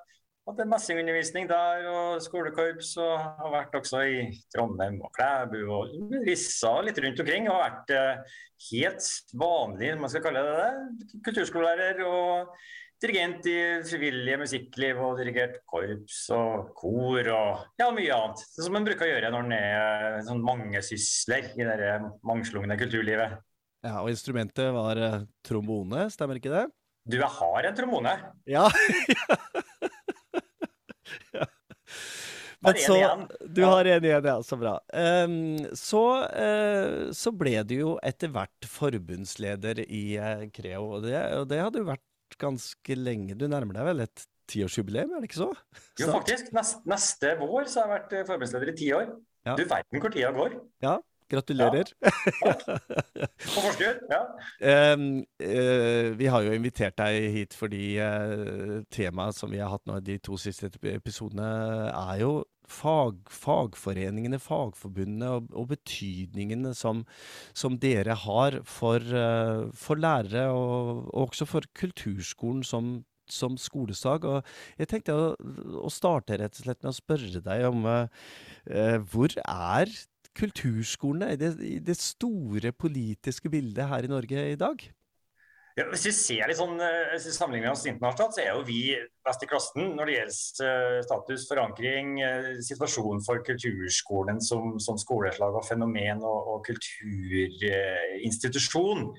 hadde 0.49 0.67
messingundervisning 0.71 1.49
der 1.51 1.87
og 1.93 2.23
skolekorps. 2.25 2.95
Og 3.03 3.15
har 3.41 3.55
vært 3.55 3.79
også 3.79 4.03
i 4.09 4.27
Trondheim 4.55 4.99
og 5.05 5.13
Klæbu 5.17 5.61
og 5.67 5.95
Rissa 6.27 6.75
litt 6.85 7.01
rundt 7.05 7.23
omkring. 7.25 7.49
Og 7.49 7.59
har 7.59 7.69
vært 7.69 7.95
uh, 7.95 8.43
helt 8.71 9.09
vanlig, 9.45 9.95
man 10.01 10.13
skal 10.13 10.25
kalle 10.25 10.45
det 10.47 10.59
det, 10.59 11.09
kulturskolelærer 11.27 12.05
og 12.07 12.55
dirigent 12.99 13.47
i 13.47 13.59
frivillige 13.87 14.41
musikkliv 14.41 15.01
og 15.07 15.21
dirigert 15.21 15.61
korps 15.71 16.25
og 16.35 16.73
kor 16.79 17.31
og 17.31 17.79
ja, 17.79 17.91
mye 17.95 18.17
annet. 18.17 18.43
Det 18.57 18.65
som 18.65 18.75
man 18.75 18.89
bruker 18.89 19.07
å 19.07 19.13
gjøre 19.13 19.31
når 19.35 19.47
man 19.47 19.55
er 19.59 20.19
sånn 20.27 20.43
mangesysler 20.43 21.53
i 21.55 21.69
det 21.69 21.93
mangslungne 22.27 22.79
kulturlivet. 22.81 23.39
Ja, 23.87 24.01
Og 24.03 24.11
instrumentet 24.11 24.73
var 24.75 24.99
eh, 24.99 25.21
trombone, 25.47 26.09
stemmer 26.11 26.41
ikke 26.41 26.51
det? 26.51 26.65
Du, 27.09 27.17
jeg 27.21 27.31
har 27.39 27.69
en 27.69 27.77
trombone. 27.79 28.17
Ja. 28.51 28.67
Men 32.65 32.79
så. 32.83 32.97
Du 33.47 33.63
har 33.63 33.87
en 33.87 34.05
igjen, 34.05 34.25
ja. 34.27 34.37
Så 34.43 34.59
bra. 34.59 34.75
Ehm, 34.97 35.61
så, 35.79 36.03
eh, 36.27 37.11
så 37.15 37.33
ble 37.35 37.61
du 37.69 37.77
jo 37.77 37.93
etter 38.03 38.33
hvert 38.35 38.67
forbundsleder 38.67 39.85
i 39.87 40.03
eh, 40.19 40.49
Creo, 40.55 40.89
og 40.97 41.07
det, 41.07 41.15
og 41.39 41.47
det 41.53 41.61
hadde 41.63 41.85
jo 41.85 41.91
vært 41.93 42.39
ganske 42.43 42.99
lenge. 42.99 43.39
Du 43.39 43.47
nærmer 43.51 43.79
deg 43.79 43.89
vel 43.93 44.05
et 44.09 44.27
tiårsjubileum, 44.49 45.13
er 45.15 45.23
det 45.23 45.31
ikke 45.31 45.43
så? 45.45 45.51
Jo, 46.01 46.11
faktisk. 46.17 46.51
Neste, 46.57 46.83
neste 46.89 47.35
vår 47.41 47.69
så 47.71 47.83
har 47.83 47.87
jeg 47.87 47.95
vært 47.95 48.17
eh, 48.17 48.27
forbundsleder 48.33 48.73
i 48.73 48.77
ti 48.81 48.91
år. 48.97 49.13
Ja. 49.47 49.55
Du 49.55 49.63
verden 49.69 50.03
hvor 50.03 50.13
tida 50.13 50.33
går. 50.35 50.59
Gratulerer. 51.29 51.91
På 52.01 53.61
forskudd. 53.61 53.99
Ja. 54.09 54.21
Ehm, 54.65 55.09
uh, 55.43 56.07
vi 56.17 56.29
har 56.33 56.45
jo 56.47 56.55
invitert 56.57 56.97
deg 56.97 57.27
hit 57.35 57.57
fordi 57.57 57.99
uh, 58.01 58.79
temaet 58.95 59.37
som 59.37 59.53
vi 59.53 59.61
har 59.61 59.69
hatt 59.75 59.85
nå 59.89 59.99
i 60.01 60.07
de 60.07 60.17
to 60.25 60.39
siste 60.41 60.71
ep- 60.71 60.89
episodene, 60.95 61.51
er 61.93 62.23
jo 62.23 62.33
fag, 62.69 63.21
fagforeningene, 63.33 64.41
fagforbundene 64.41 65.35
og, 65.37 65.53
og 65.53 65.69
betydningene 65.75 66.73
som, 66.77 67.05
som 67.57 67.77
dere 67.81 68.17
har 68.25 68.61
for, 68.69 69.05
uh, 69.13 69.69
for 69.77 70.01
lærere, 70.01 70.49
og, 70.49 71.05
og 71.13 71.29
også 71.29 71.49
for 71.49 71.69
kulturskolen 71.77 72.65
som 72.65 72.99
som 73.29 73.59
skolesag. 73.61 74.23
Og 74.25 74.47
jeg 74.81 74.89
tenkte 74.89 75.13
å, 75.13 75.25
å 75.85 75.91
starte 75.93 76.39
rett 76.41 76.55
og 76.57 76.65
slett 76.65 76.79
med 76.81 76.89
å 76.89 76.97
spørre 76.97 77.43
deg 77.45 77.67
om 77.69 77.83
hvor 79.13 79.35
er 79.43 79.93
kulturskolene 80.39 81.35
i 81.35 81.41
det, 81.41 81.53
i 81.65 81.79
det 81.83 81.99
store 82.01 82.73
politiske 82.73 83.51
bildet 83.53 83.91
her 83.91 84.07
i 84.07 84.13
Norge 84.13 84.47
i 84.53 84.59
dag? 84.59 84.89
Ja, 85.79 85.85
hvis 85.93 86.09
vi 86.09 86.13
ser 86.17 86.49
litt 86.51 86.59
sånn, 86.59 86.81
eh, 86.83 87.13
hvis 87.13 87.29
vi 87.29 87.33
sammenligner 87.37 87.71
oss 87.71 87.85
internasjonalt, 87.87 88.35
så 88.35 88.41
er 88.43 88.49
jo 88.51 88.67
vi 88.67 88.99
best 89.27 89.43
i 89.45 89.49
klassen 89.51 89.83
når 89.95 90.05
det 90.09 90.15
gjelder 90.17 90.67
eh, 90.67 91.03
status, 91.07 91.43
forankring, 91.47 92.07
eh, 92.25 92.59
situasjonen 92.67 93.23
for 93.23 93.37
kulturskolen 93.47 94.39
som, 94.43 94.81
som 94.83 94.99
skoleslag 94.99 95.55
og 95.55 95.67
fenomen 95.69 96.19
og, 96.27 96.39
og 96.55 96.59
kulturinstitusjon. 96.67 99.15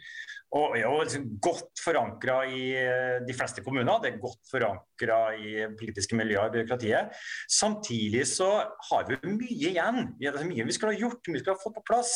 Og 0.57 0.73
er 0.73 0.81
jo 0.81 0.95
liksom 1.03 1.25
godt 1.45 1.81
forankra 1.83 2.39
i 2.49 2.61
eh, 2.73 3.19
de 3.21 3.33
fleste 3.37 3.61
kommuner, 3.61 3.99
det 4.01 4.09
er 4.09 4.21
godt 4.21 4.49
forankra 4.49 5.19
i 5.37 5.67
politiske 5.77 6.17
miljøer 6.17 6.47
og 6.47 6.55
byråkratiet. 6.55 7.13
Samtidig 7.53 8.23
så 8.31 8.49
har 8.89 9.05
vi 9.09 9.19
mye 9.29 9.73
igjen. 9.75 10.07
Det 10.17 10.31
er 10.31 10.49
mye 10.49 10.65
vi 10.65 10.73
skulle 10.73 10.95
ha 10.95 11.03
gjort, 11.03 11.21
mye 11.27 11.37
vi 11.37 11.43
skulle 11.43 11.57
ha 11.57 11.61
fått 11.61 11.77
på 11.77 11.85
plass. 11.91 12.15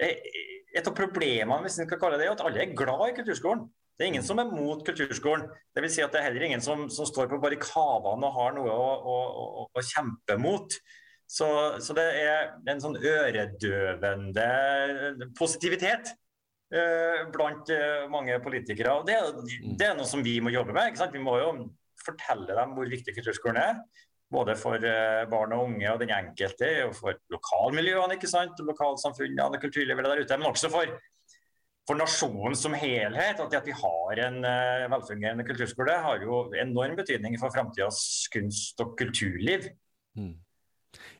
Et 0.00 0.88
av 0.88 0.96
problemene 0.96 1.60
hvis 1.66 1.76
vi 1.82 1.88
skal 1.88 2.00
kalle 2.00 2.20
det, 2.20 2.30
er 2.30 2.36
at 2.36 2.46
alle 2.48 2.64
er 2.64 2.76
glad 2.78 3.10
i 3.10 3.16
kulturskolen. 3.20 3.68
Det 3.96 4.04
er 4.04 4.12
ingen 4.12 4.24
som 4.24 4.40
er 4.40 4.52
mot 4.52 4.80
kulturskolen. 4.84 5.46
Det 5.72 5.84
vil 5.84 5.92
si 5.92 6.04
at 6.04 6.12
det 6.12 6.20
er 6.20 6.28
heller 6.30 6.48
ingen 6.48 6.64
som, 6.64 6.88
som 6.92 7.08
står 7.08 7.28
på 7.28 7.40
barrikadene 7.40 8.28
og 8.28 8.36
har 8.40 8.56
noe 8.56 8.72
å, 8.72 8.90
å, 8.96 9.16
å, 9.44 9.64
å 9.72 9.84
kjempe 9.84 10.36
mot. 10.40 10.80
Så, 11.28 11.48
så 11.82 11.96
det 11.96 12.04
er 12.22 12.52
en 12.70 12.80
sånn 12.80 12.96
øredøvende 13.00 14.48
positivitet 15.36 16.12
blant 16.70 17.70
eh, 17.70 18.06
mange 18.10 18.38
politikere. 18.42 18.96
Og 18.98 19.06
det, 19.06 19.14
er- 19.14 19.76
det 19.78 19.86
er 19.86 19.94
noe 19.98 20.08
som 20.08 20.22
vi 20.26 20.38
må 20.42 20.50
jobbe 20.54 20.74
med. 20.74 20.88
Ikke 20.90 21.02
sant? 21.04 21.14
Vi 21.14 21.22
må 21.22 21.36
jo 21.38 21.50
fortelle 22.06 22.54
dem 22.58 22.74
hvor 22.76 22.90
viktig 22.90 23.14
kulturskolen 23.16 23.60
er. 23.62 23.80
Både 24.32 24.56
for 24.58 24.82
eh, 24.82 25.22
barn 25.30 25.52
og 25.54 25.68
unge 25.68 25.86
og 25.92 26.00
den 26.02 26.10
enkelte, 26.10 26.70
og 26.88 26.96
for 26.98 27.14
lokalmiljøene, 27.30 28.16
ikke 28.18 28.30
sant? 28.30 28.58
og 28.58 28.72
lokalsamfunnene 28.72 29.44
og 29.46 29.60
kulturlivet 29.62 30.08
der 30.08 30.24
ute. 30.24 30.38
Men 30.40 30.48
også 30.50 30.70
for, 30.72 30.90
for 31.86 32.00
nasjonen 32.00 32.58
som 32.58 32.74
helhet. 32.74 33.38
At 33.44 33.54
at 33.60 33.68
vi 33.70 33.76
har 33.78 34.22
en 34.26 34.40
eh, 34.50 34.88
velfungerende 34.90 35.46
kulturskole, 35.46 35.94
har 36.08 36.26
jo 36.26 36.40
enorm 36.58 36.98
betydning 36.98 37.38
for 37.38 37.54
framtidas 37.54 38.00
kunst- 38.34 38.82
og 38.82 38.96
kulturliv. 38.98 39.70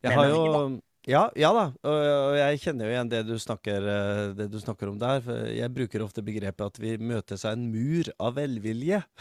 Jeg 0.03 0.13
har 0.19 0.29
jo 0.33 0.81
Ja, 1.07 1.29
ja 1.39 1.53
da, 1.55 1.69
og 1.87 2.35
jeg 2.35 2.59
kjenner 2.65 2.89
jo 2.89 2.95
igjen 2.97 3.11
det 3.13 3.21
du, 3.29 3.37
snakker, 3.39 3.85
eh, 3.93 4.23
det 4.35 4.49
du 4.51 4.57
snakker 4.59 4.91
om 4.91 4.97
der. 4.99 5.21
For 5.23 5.53
jeg 5.55 5.71
bruker 5.75 6.03
ofte 6.03 6.25
begrepet 6.27 6.65
at 6.67 6.81
vi 6.83 6.97
møtes 6.99 7.45
av 7.47 7.55
en 7.55 7.69
mur 7.71 8.11
av 8.19 8.35
velvilje. 8.41 9.03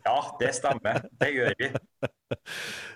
Ja, 0.00 0.16
det 0.40 0.52
stemmer. 0.56 1.02
Det 1.20 1.28
gjør 1.34 1.54
vi. 1.58 1.68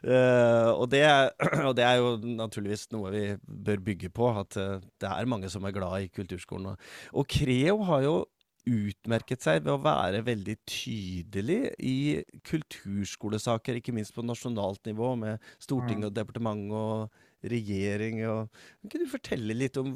uh, 0.06 0.70
og, 0.80 0.86
det, 0.92 1.02
og, 1.66 1.72
det, 1.76 1.84
er 1.84 1.98
jo 2.00 2.14
naturligvis 2.38 2.86
noe 2.94 3.10
vi 3.12 3.24
bør 3.44 3.82
bygge 3.90 4.10
på, 4.14 4.30
at 4.40 4.56
uh, 4.56 4.78
det 5.02 5.10
er 5.10 5.28
mange 5.28 5.50
som 5.52 5.66
er 5.66 5.74
glad 5.74 6.06
i 6.06 6.12
kulturskolen. 6.14 6.70
Og, 6.72 6.94
og 7.12 7.28
Creo 7.28 7.82
har 7.90 8.06
jo 8.06 8.14
utmerket 8.64 9.44
seg 9.44 9.60
ved 9.66 9.74
å 9.74 9.82
være 9.84 10.22
veldig 10.24 10.56
tydelig 10.70 11.58
i 11.84 11.98
kulturskolesaker, 12.48 13.78
ikke 13.80 13.94
minst 13.96 14.14
på 14.16 14.24
nasjonalt 14.24 14.80
nivå, 14.88 15.12
med 15.20 15.52
storting 15.62 16.00
mm. 16.00 16.08
og 16.08 16.16
departement 16.16 16.64
og 16.72 17.23
regjering. 17.50 18.22
Og, 18.30 18.62
kan 18.90 19.02
du 19.02 19.10
fortelle 19.10 19.56
litt 19.56 19.76
om 19.80 19.90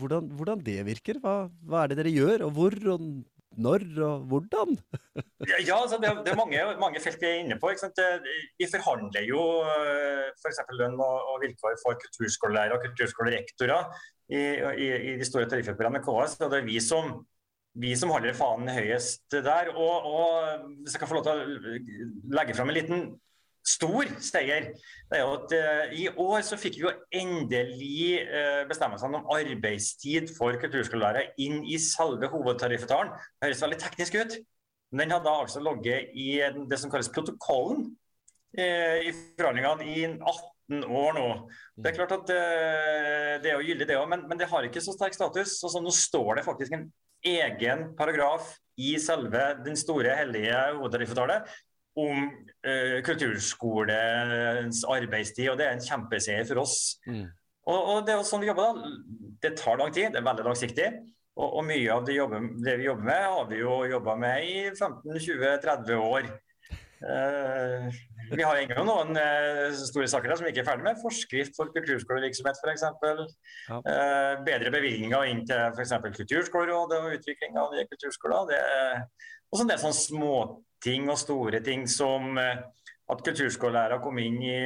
hvordan, 0.00 0.30
hvordan 0.38 0.64
det 0.64 0.80
virker? 0.88 1.20
Hva, 1.22 1.46
hva, 1.66 1.84
er 1.84 1.92
det 1.92 2.02
dere 2.02 2.14
gjør, 2.14 2.46
og 2.48 2.56
hvor, 2.56 2.76
og 2.94 3.06
når, 3.62 3.84
og 4.00 4.28
hvordan? 4.30 4.76
ja, 5.68 5.76
altså 5.76 5.98
det, 6.00 6.12
det, 6.24 6.32
er 6.32 6.38
mange, 6.40 6.62
mange, 6.80 7.02
felt 7.04 7.20
vi 7.20 7.28
er 7.28 7.42
inne 7.42 7.58
på. 7.60 7.72
Vi 7.72 8.70
forhandler 8.70 9.26
jo 9.28 9.42
f.eks. 10.38 10.62
For 10.62 10.78
lønn 10.78 10.96
og, 10.96 11.18
og, 11.34 11.42
vilkår 11.44 11.76
for 11.82 11.98
kulturskolelærere 12.00 12.78
og 12.78 12.86
kulturskolerektorer 12.86 13.92
i, 14.32 14.40
i, 14.40 14.88
i 15.12 15.18
de 15.20 15.28
store 15.28 15.50
tariffoppgjørene 15.50 15.98
med 15.98 16.06
KS. 16.06 16.38
og 16.40 16.54
det 16.54 16.62
er 16.62 16.70
vi 16.70 16.80
som 16.80 17.20
vi 17.80 17.94
som 17.96 18.12
holder 18.12 18.36
fanen 18.36 18.68
høyest 18.72 19.32
der. 19.32 19.72
Og, 19.72 20.08
og, 20.08 20.64
hvis 20.82 20.96
jeg 20.96 21.02
kan 21.02 21.10
få 21.10 21.18
lov 21.18 21.26
til 21.26 21.36
å 21.36 21.76
legge 22.36 22.56
fram 22.56 22.72
en 22.72 22.76
liten 22.76 23.04
stor 23.62 24.08
seier. 24.22 24.70
Det 25.10 25.18
er 25.18 25.22
jo 25.22 25.34
at 25.36 25.54
uh, 25.54 25.94
I 25.94 26.06
år 26.10 26.44
så 26.46 26.58
fikk 26.60 26.78
vi 26.78 26.86
jo 26.86 26.92
endelig 27.14 28.22
uh, 28.26 28.62
bestemmelsene 28.70 29.20
om 29.20 29.28
arbeidstid 29.34 30.32
for 30.36 30.56
kulturskolelærere 30.60 31.34
inn 31.42 31.62
i 31.64 31.78
selve 31.82 32.30
hovedtariffavtalen. 32.32 33.12
Det 33.38 33.50
høres 33.50 33.64
veldig 33.66 33.80
teknisk 33.82 34.18
ut, 34.18 34.38
men 34.92 35.06
den 35.06 35.16
hadde 35.16 35.34
altså 35.42 35.62
ligget 35.64 36.14
i 36.18 36.30
det 36.68 36.80
som 36.80 36.92
kalles 36.92 37.12
protokollen 37.12 37.86
uh, 38.58 38.98
i 39.02 39.14
forhandlingene 39.38 39.86
i 39.92 40.08
18 40.10 40.88
år 40.88 41.14
nå. 41.18 41.28
Det 41.76 41.92
er 41.92 41.98
klart 42.00 42.16
at 42.16 42.30
det 42.32 43.50
er 43.50 43.58
jo 43.58 43.66
gyldig, 43.66 43.86
det 43.90 43.96
òg, 43.98 44.06
men, 44.08 44.22
men, 44.30 44.38
det 44.40 44.48
har 44.48 44.64
ikke 44.64 44.80
så 44.80 44.94
sterk 44.94 45.12
status. 45.12 45.58
Altså, 45.60 45.82
nå 45.84 45.92
står 45.92 46.38
det 46.38 46.44
faktisk 46.46 46.72
en 46.72 46.86
egen 47.28 47.90
paragraf 47.98 48.54
i 48.80 48.94
selve 49.02 49.42
den 49.66 49.76
store 49.76 50.14
hellige 50.16 50.56
hovedtariffavtalen 50.78 51.44
om 51.98 52.26
uh, 52.66 52.98
kulturskolens 53.04 54.84
arbeidstid, 54.88 55.50
og 55.52 55.58
det 55.60 55.66
er 55.68 55.76
en 55.76 55.84
kjempeseier 55.84 56.46
for 56.48 56.62
oss. 56.64 56.76
Mm. 57.06 57.26
Og, 57.68 57.80
og, 57.80 57.98
Det 58.06 58.14
er 58.14 58.22
sånn 58.26 58.42
vi 58.42 58.50
jobber. 58.50 58.78
da. 58.78 58.92
Det 59.42 59.56
tar 59.58 59.80
lang 59.80 59.92
tid, 59.94 60.12
det 60.14 60.22
er 60.22 60.28
veldig 60.28 60.46
langsiktig. 60.46 60.88
Og, 61.32 61.48
og 61.48 61.64
mye 61.64 61.90
av 61.92 62.06
det, 62.06 62.16
jobber, 62.18 62.48
det, 62.64 62.78
vi 62.80 62.88
jobber 62.88 63.08
med, 63.08 63.26
har 63.34 63.44
vi 63.50 63.60
jo 63.62 63.76
jobba 63.88 64.16
med 64.20 64.48
i 64.48 64.56
15-20-30 64.72 66.00
år. 66.00 66.32
Uh, 67.02 67.88
vi 68.30 68.44
har 68.46 68.60
ennå 68.60 68.84
noen 68.86 69.16
uh, 69.18 69.72
store 69.74 70.06
saker 70.10 70.30
der 70.30 70.38
som 70.38 70.46
vi 70.46 70.52
ikke 70.52 70.62
er 70.62 70.68
ferdig 70.68 70.86
med. 70.86 71.00
Forskrift 71.02 71.56
for 71.58 71.72
kulturskolevirksomhet 71.74 72.60
f.eks. 72.62 72.84
Ja. 73.68 73.78
Uh, 73.80 74.42
bedre 74.46 74.74
bevilgninger 74.74 75.30
inn 75.32 75.42
til 75.48 75.72
f.eks. 75.72 75.96
Kulturskolerådet 76.20 77.00
og 77.00 77.16
utvikling 77.16 77.58
av 77.58 77.72
nye 77.74 77.88
kulturskoler. 77.90 78.52
Det, 78.52 78.60
og 79.50 79.58
så 79.58 79.64
en 79.64 79.72
del 79.72 79.82
sånne 79.82 79.98
småting 80.82 81.10
og 81.10 81.18
store 81.18 81.60
ting 81.62 81.86
som 81.88 82.38
at 82.38 83.20
kulturskolelærere 83.22 84.00
kom 84.02 84.18
inn 84.18 84.40
i 84.42 84.56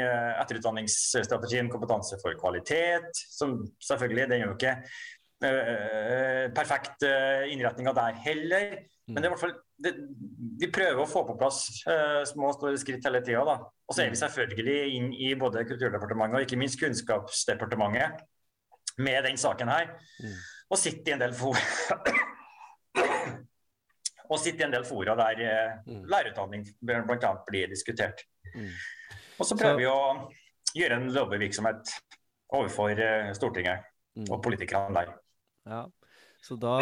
etterutdanningsstrategien 0.40 1.68
Kompetanse 1.70 2.16
for 2.22 2.32
kvalitet. 2.38 3.10
som 3.12 3.66
selvfølgelig, 3.80 4.28
Den 4.28 4.40
er 4.40 4.46
jo 4.46 4.54
ikke 4.54 4.76
perfekt 6.54 7.02
innretninga 7.02 7.92
der 7.92 8.12
heller. 8.24 8.78
Men 9.08 9.16
det 9.16 9.24
er 9.24 9.28
i 9.28 9.34
hvert 9.34 9.40
fall, 9.40 9.54
det, 9.78 9.92
vi 10.58 10.70
prøver 10.72 11.02
å 11.02 11.06
få 11.06 11.22
på 11.28 11.36
plass 11.38 11.84
uh, 11.86 12.24
små 12.26 12.48
og 12.50 12.56
store 12.56 12.78
skritt 12.80 13.04
hele 13.06 13.20
tida. 13.22 13.42
Og 13.86 13.94
så 13.94 14.02
er 14.02 14.08
vi 14.10 14.16
mm. 14.16 14.22
selvfølgelig 14.24 14.78
inn 14.96 15.12
i 15.12 15.34
både 15.38 15.62
Kulturdepartementet 15.68 16.40
og 16.40 16.46
ikke 16.46 16.58
minst 16.58 16.80
Kunnskapsdepartementet 16.80 18.24
med 18.98 19.28
den 19.28 19.38
saken 19.38 19.68
her. 19.70 19.92
Mm. 20.18 20.40
Og 20.70 20.80
sitter 20.80 21.12
i 21.12 21.14
en 21.14 21.22
del 21.22 21.36
fora 21.38 21.62
og 24.26 24.40
sitter 24.42 24.64
i 24.64 24.68
en 24.68 24.74
del 24.76 24.86
fora 24.88 25.16
der 25.18 25.42
uh, 25.42 25.76
mm. 25.86 26.04
lærerutdanning 26.12 26.66
bl.a. 26.80 27.32
blir 27.48 27.70
diskutert. 27.72 28.24
Mm. 28.54 28.72
Og 29.38 29.46
så 29.46 29.58
prøver 29.58 29.76
så... 29.76 29.80
vi 29.82 29.90
å 29.90 30.80
gjøre 30.80 31.00
en 31.00 31.12
lobbyvirksomhet 31.14 31.94
overfor 32.56 32.98
uh, 32.98 33.30
Stortinget 33.36 33.86
mm. 34.16 34.26
og 34.30 34.42
politikerne 34.44 34.96
der. 34.96 35.14
Ja. 35.66 35.84
Så 36.46 36.54
da, 36.62 36.76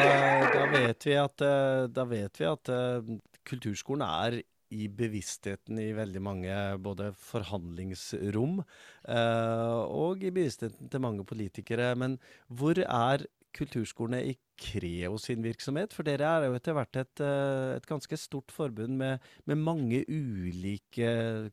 da, 0.52 0.64
vet 0.68 1.06
vi 1.06 1.14
at, 1.16 1.40
eh, 1.40 2.02
vet 2.10 2.40
vi 2.40 2.48
at 2.50 2.70
uh, 2.74 3.14
kulturskolen 3.48 4.04
er 4.04 4.42
i 4.74 4.88
bevisstheten 4.92 5.78
i 5.80 5.92
veldig 5.96 6.20
mange 6.24 6.56
både 6.82 7.12
forhandlingsrom 7.16 8.58
uh, 8.60 9.80
og 9.86 10.24
i 10.24 10.32
bevisstheten 10.34 10.90
til 10.92 11.04
mange 11.04 11.24
politikere. 11.28 11.94
Men 11.96 12.18
hvor 12.48 12.80
er 12.82 13.24
kulturskolene 13.56 14.24
i 14.32 14.36
Creo 14.60 15.16
sin 15.18 15.42
virksomhet? 15.44 15.94
For 15.96 16.06
dere 16.06 16.28
er 16.28 16.46
jo 16.48 16.58
etter 16.58 16.76
hvert 16.76 16.98
et, 17.00 17.22
et 17.22 17.88
ganske 17.88 18.18
stort 18.20 18.54
forbund 18.54 18.94
med, 19.00 19.24
med, 19.50 19.58
mange 19.58 20.04
ulike 20.08 21.08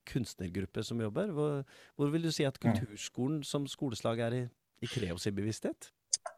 kunstnergrupper 0.09 0.85
som 0.85 1.01
jobber. 1.01 1.31
Hvor, 1.35 1.63
hvor, 1.95 2.11
vil 2.13 2.27
du 2.27 2.31
si 2.33 2.45
at 2.47 2.59
kulturskolen 2.61 3.41
som 3.47 3.65
skoleslag 3.69 4.21
er 4.27 4.37
i, 4.37 4.43
i 4.85 4.91
Creo 4.91 5.17
sin 5.21 5.35
bevissthet? 5.37 5.89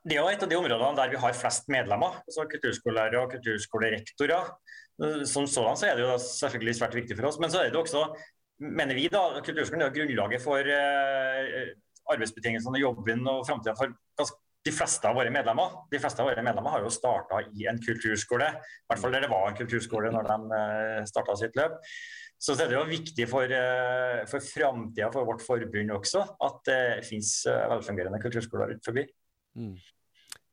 Det 0.03 0.15
er 0.15 0.21
jo 0.21 0.31
et 0.31 0.43
av 0.43 0.51
de 0.51 0.59
områdene 0.59 0.95
der 0.99 1.11
vi 1.11 1.19
har 1.19 1.35
flest 1.35 1.67
medlemmer. 1.71 2.21
altså 2.23 2.47
Kulturskolelærere 2.51 3.25
og 3.25 3.31
kulturskolerektorer. 3.35 4.53
Som 5.27 5.47
sådan 5.47 5.79
så 5.79 5.89
er 5.89 5.97
det 5.97 6.05
jo 6.05 6.17
selvfølgelig 6.21 6.75
svært 6.79 6.95
viktig 6.95 7.17
for 7.17 7.27
oss. 7.27 7.39
Men 7.39 7.51
så 7.51 7.59
er 7.59 7.71
det 7.71 7.79
jo 7.79 7.83
også, 7.83 8.05
mener 8.59 8.95
vi, 8.95 9.09
da, 9.11 9.41
kulturskolen 9.43 9.83
er 9.83 9.95
grunnlaget 9.95 10.43
for 10.43 10.73
eh, 10.77 11.73
arbeidsbetingelsene, 12.13 12.83
jobben 12.83 13.27
og 13.27 13.45
framtida 13.47 13.75
for 13.79 13.95
de 14.63 14.71
fleste 14.71 15.09
av 15.09 15.17
våre 15.17 15.31
medlemmer. 15.33 15.77
De 15.91 15.99
fleste 15.99 16.23
av 16.23 16.29
våre 16.29 16.43
medlemmer 16.45 16.75
har 16.75 16.83
jo 16.85 16.91
starta 16.93 17.41
i 17.51 17.67
en 17.69 17.79
kulturskole. 17.83 18.47
I 18.47 18.91
hvert 18.91 19.01
fall 19.01 19.15
der 19.15 19.25
det 19.25 19.31
var 19.31 19.49
en 19.49 19.57
kulturskole 19.57 20.11
når 20.13 20.29
de 20.29 20.59
eh, 20.59 20.99
starta 21.09 21.35
sitt 21.39 21.57
løp. 21.59 21.79
Så 22.43 22.55
det 22.59 22.67
er 22.67 22.75
jo 22.75 22.83
viktig 22.87 23.27
for, 23.31 23.47
eh, 23.47 24.21
for 24.27 24.43
framtida 24.43 25.09
for 25.13 25.27
vårt 25.27 25.43
forbund 25.43 25.93
også 25.95 26.23
at 26.47 26.63
det 26.67 26.81
finnes 27.07 27.35
eh, 27.47 27.67
velfungerende 27.71 28.19
kulturskoler 28.23 28.73
rundt 28.73 28.87
forbi. 28.87 29.05
Mm. 29.59 29.75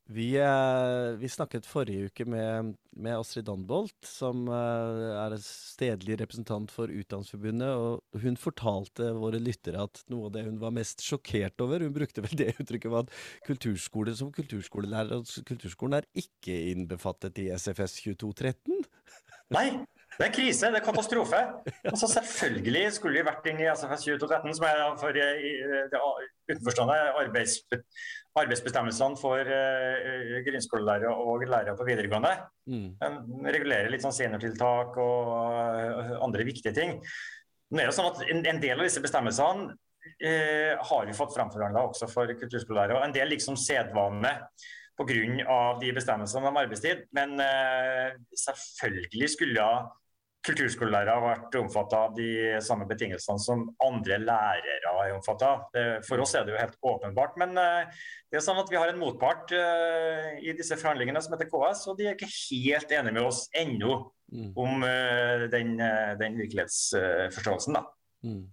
Vi, 0.09 0.35
eh, 0.35 1.13
vi, 1.15 1.29
snakket 1.29 1.67
forrige 1.67 2.09
uke 2.09 2.25
med, 2.27 2.73
med 2.99 3.15
Astrid 3.15 3.45
Danbolt, 3.47 3.95
som 4.07 4.43
eh, 4.51 5.03
er 5.13 5.35
stedlig 5.45 6.17
representant 6.19 6.71
for 6.73 6.91
Utdanningsforbundet. 6.91 7.69
og 7.69 8.23
Hun 8.23 8.35
fortalte 8.39 9.11
våre 9.15 9.39
lyttere 9.39 9.85
at 9.85 10.03
noe 10.11 10.27
av 10.27 10.35
det 10.35 10.43
hun 10.49 10.59
var 10.59 10.75
mest 10.75 11.05
sjokkert 11.05 11.63
over 11.63 11.85
Hun 11.85 11.95
brukte 11.95 12.25
vel 12.25 12.35
det 12.41 12.49
uttrykket 12.57 12.91
var 12.91 13.07
at 13.07 13.15
kulturskole 13.47 14.15
som 14.17 14.33
kulturskolelærer 14.35 15.21
og 15.21 15.47
kulturskolen 15.47 16.01
er 16.01 16.09
ikke 16.25 16.57
innbefattet 16.73 17.39
i 17.45 17.47
SFS 17.55 18.01
2213. 18.01 18.83
Nei, 19.55 19.67
det 20.17 20.27
er 20.27 20.33
krise, 20.35 20.69
det 20.73 20.81
er 20.81 20.85
katastrofe. 20.85 21.39
Altså, 21.87 22.07
selvfølgelig 22.11 22.83
skulle 22.97 23.19
vi 23.19 23.25
vært 23.25 23.45
inne 23.49 23.63
i 23.63 23.69
SFS 23.71 24.05
2013, 24.09 24.55
som 24.57 24.65
er 24.67 24.81
for 24.99 25.19
uh, 25.23 26.25
utenforstående 26.51 26.97
arbeids, 27.21 27.55
arbeidsbestemmelsene 28.41 29.19
for 29.21 29.39
uh, 29.47 30.35
grunnskolelærere 30.47 31.13
og 31.15 31.45
lærere 31.47 31.77
på 31.79 31.87
videregående. 31.87 32.33
Mm. 32.71 32.89
Regulere 33.55 33.91
litt 33.93 34.03
sånn 34.03 34.17
seniortiltak 34.17 34.99
og 35.01 35.31
uh, 35.31 36.17
andre 36.19 36.47
viktige 36.47 36.75
ting. 36.75 36.99
Det 37.71 37.85
er 37.85 37.87
jo 37.87 37.95
sånn 37.95 38.11
at 38.11 38.21
En, 38.27 38.43
en 38.51 38.61
del 38.61 38.81
av 38.81 38.87
disse 38.87 39.03
bestemmelsene 39.03 39.71
uh, 39.71 40.73
har 40.91 41.07
vi 41.07 41.17
fått 41.17 41.37
framforhandla 41.37 41.87
også 41.87 42.11
for 42.11 42.35
kulturskolelærere. 42.35 42.99
og 42.99 43.07
En 43.07 43.15
del 43.15 43.31
liksom 43.31 43.55
sedvane 43.59 44.35
pga. 44.99 45.79
de 45.81 45.93
bestemmelsene 45.95 46.47
om 46.47 46.57
arbeidstid. 46.61 47.05
Men 47.15 47.39
selvfølgelig 48.37 49.29
skulle 49.33 49.65
kulturskolelærere 50.45 51.21
vært 51.21 51.55
omfattet 51.59 51.97
av 51.97 52.15
de 52.17 52.29
samme 52.65 52.87
betingelsene 52.89 53.41
som 53.41 53.63
andre 53.85 54.17
lærere 54.21 54.93
er 55.03 55.13
omfattet 55.13 55.45
av. 55.45 56.01
For 56.07 56.23
oss 56.23 56.33
er 56.37 56.47
det 56.47 56.55
jo 56.55 56.61
helt 56.61 56.77
åpenbart. 56.93 57.37
Men 57.41 57.53
eh, 57.61 58.01
det 58.31 58.39
er 58.39 58.45
sånn 58.45 58.61
at 58.61 58.71
vi 58.71 58.79
har 58.81 58.89
en 58.89 59.01
motpart 59.01 59.53
eh, 59.53 60.39
i 60.41 60.55
disse 60.57 60.77
forhandlingene 60.81 61.21
som 61.21 61.35
heter 61.35 61.49
KS, 61.51 61.85
og 61.91 61.99
de 61.99 62.09
er 62.09 62.17
ikke 62.17 62.31
helt 62.31 62.95
enige 62.97 63.17
med 63.19 63.27
oss 63.27 63.43
ennå 63.57 63.99
mm. 64.33 64.51
om 64.65 64.85
eh, 64.87 65.47
den, 65.53 65.75
den 66.21 66.41
virkelighetsforståelsen. 66.41 67.77
da. 67.77 67.85
Mm. 68.25 68.45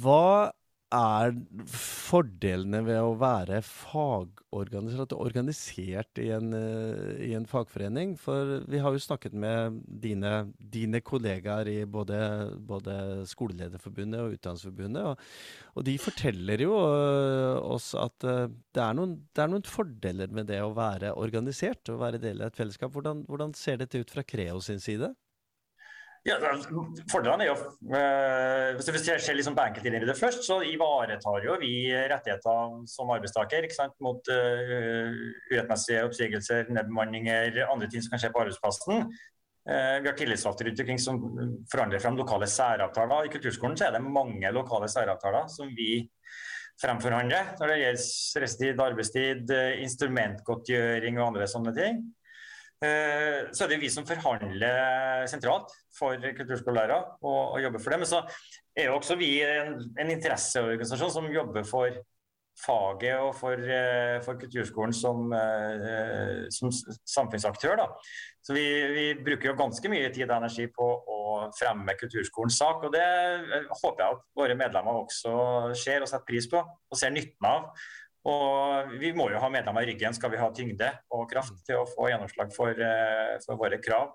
Hva 0.00 0.52
er 0.94 1.34
fordelene 1.70 2.80
ved 2.86 3.00
å 3.02 3.14
være 3.18 3.58
fagorganisert, 3.66 5.14
organisert 5.16 6.20
i 6.22 6.28
en, 6.36 6.52
eh, 6.56 7.24
i 7.28 7.32
en, 7.34 7.46
fagforening? 7.50 8.14
For 8.20 8.60
vi 8.70 8.80
har 8.82 8.94
jo 8.94 9.02
snakket 9.02 9.34
med 9.34 9.80
dine, 9.86 10.32
dine 10.58 11.00
kollegaer 11.04 11.70
i 11.72 11.76
både, 11.84 12.20
både, 12.58 12.96
Skolelederforbundet 13.30 14.22
og 14.22 14.36
Utdanningsforbundet, 14.38 15.10
og, 15.10 15.74
og, 15.74 15.82
de 15.88 15.96
forteller 15.98 16.64
jo 16.66 16.78
eh, 16.78 17.58
oss 17.74 17.92
at 17.98 18.28
uh, 18.28 18.46
det, 18.46 18.82
er 18.84 18.96
noen, 18.96 19.18
det, 19.34 19.42
er 19.42 19.50
noen, 19.50 19.66
fordeler 19.66 20.32
med 20.34 20.48
det 20.52 20.62
å 20.62 20.74
være 20.76 21.14
organisert 21.18 21.90
og 21.90 22.02
være 22.04 22.22
del 22.22 22.42
av 22.42 22.52
et 22.52 22.62
fellesskap. 22.62 22.94
Hvordan, 22.94 23.24
hvordan 23.28 23.54
ser 23.58 23.82
dette 23.82 24.00
ut 24.00 24.14
fra 24.14 24.26
Creo 24.26 24.62
sin 24.62 24.82
side? 24.82 25.14
Ja, 26.24 26.38
Fordelene 27.12 27.44
er 27.44 27.50
jo 27.50 27.56
øh, 27.92 28.78
Hvis 28.78 29.08
jeg 29.08 29.20
ser 29.20 29.36
liksom 29.36 29.56
på 29.56 29.66
enkeltindividet 29.68 30.16
først, 30.16 30.46
så 30.46 30.62
ivaretar 30.64 31.44
jo 31.44 31.58
vi 31.60 31.92
rettigheter 31.92 32.78
som 32.88 33.12
arbeidstaker 33.12 33.66
ikke 33.66 33.76
sant, 33.76 33.92
mot 34.00 34.30
uh, 34.32 35.12
urettmessige 35.52 36.06
oppsigelser, 36.06 36.72
nedbemanninger, 36.72 37.60
andre 37.68 37.90
ting 37.92 38.04
som 38.04 38.14
kan 38.14 38.24
skje 38.24 38.32
på 38.32 38.40
arbeidsplassen. 38.40 39.04
Uh, 39.68 40.00
vi 40.00 40.08
har 40.08 40.16
tillitsvalgte 40.16 40.68
rundt 40.70 40.82
omkring 40.86 41.04
som 41.04 41.20
forhandler 41.72 42.00
frem 42.00 42.16
lokale 42.16 42.48
særavtaler. 42.48 43.28
I 43.28 43.36
kulturskolen 43.36 43.76
så 43.76 43.90
er 43.90 43.98
det 43.98 44.04
mange 44.08 44.56
lokale 44.56 44.88
særavtaler 44.88 45.52
som 45.52 45.76
vi 45.76 46.06
fremforhandler 46.80 47.52
når 47.60 47.70
det 47.70 47.80
gjelder 47.82 48.44
reisetid, 48.46 48.80
arbeidstid, 48.88 49.56
instrumentgodtgjøring 49.84 51.20
og 51.20 51.34
andre 51.34 51.52
sånne 51.52 51.76
ting. 51.76 52.00
Eh, 52.82 53.52
så 53.54 53.64
er 53.64 53.70
det 53.70 53.80
vi 53.80 53.90
som 53.92 54.06
forhandler 54.08 55.28
sentralt 55.30 55.70
for 55.94 56.18
kulturskolelærere 56.36 56.98
og, 57.22 57.54
og, 57.54 57.60
jobber 57.62 57.82
for 57.82 57.94
det. 57.94 58.00
Men 58.02 58.10
så 58.10 58.24
er 58.76 58.90
jo 58.90 58.98
også 58.98 59.18
vi 59.20 59.30
en, 59.46 59.78
en 60.00 60.10
interesseorganisasjon 60.16 61.14
som 61.14 61.30
jobber 61.32 61.64
for 61.68 62.02
faget 62.54 63.18
og 63.18 63.32
for, 63.34 63.58
eh, 63.58 64.20
for 64.22 64.38
kulturskolen 64.38 64.92
som, 64.94 65.32
eh, 65.32 66.46
som, 66.50 66.70
samfunnsaktør. 67.06 67.76
Da. 67.76 67.86
Så 68.42 68.54
vi, 68.54 68.66
vi, 68.94 69.06
bruker 69.24 69.50
jo 69.50 69.56
ganske 69.58 69.90
mye 69.90 70.12
tid 70.14 70.28
og 70.28 70.36
energi 70.36 70.68
på 70.70 70.86
å 71.16 71.20
fremme 71.58 71.96
kulturskolens 71.98 72.58
sak. 72.60 72.84
og 72.84 72.92
Det 72.94 73.04
håper 73.82 74.04
jeg 74.04 74.18
at 74.18 74.24
våre 74.36 74.58
medlemmer 74.58 75.02
også 75.02 75.74
ser 75.74 76.04
og 76.04 76.10
setter 76.10 76.26
pris 76.28 76.48
på 76.50 76.62
og 76.62 76.98
ser 76.98 77.14
nytten 77.14 77.50
av. 77.50 77.70
Og 78.24 78.92
vi 79.00 79.12
må 79.16 79.28
jo 79.32 79.40
ha 79.40 79.50
medlemmer 79.52 79.84
i 79.84 79.92
ryggen 79.92 80.14
skal 80.16 80.32
vi 80.32 80.40
ha 80.40 80.48
tyngde 80.56 80.90
og 81.12 81.26
kraft 81.30 81.58
til 81.66 81.82
å 81.82 81.88
få 81.88 82.08
gjennomslag 82.08 82.54
for, 82.54 82.72
eh, 82.72 83.34
for 83.44 83.60
våre 83.60 83.80
krav. 83.84 84.14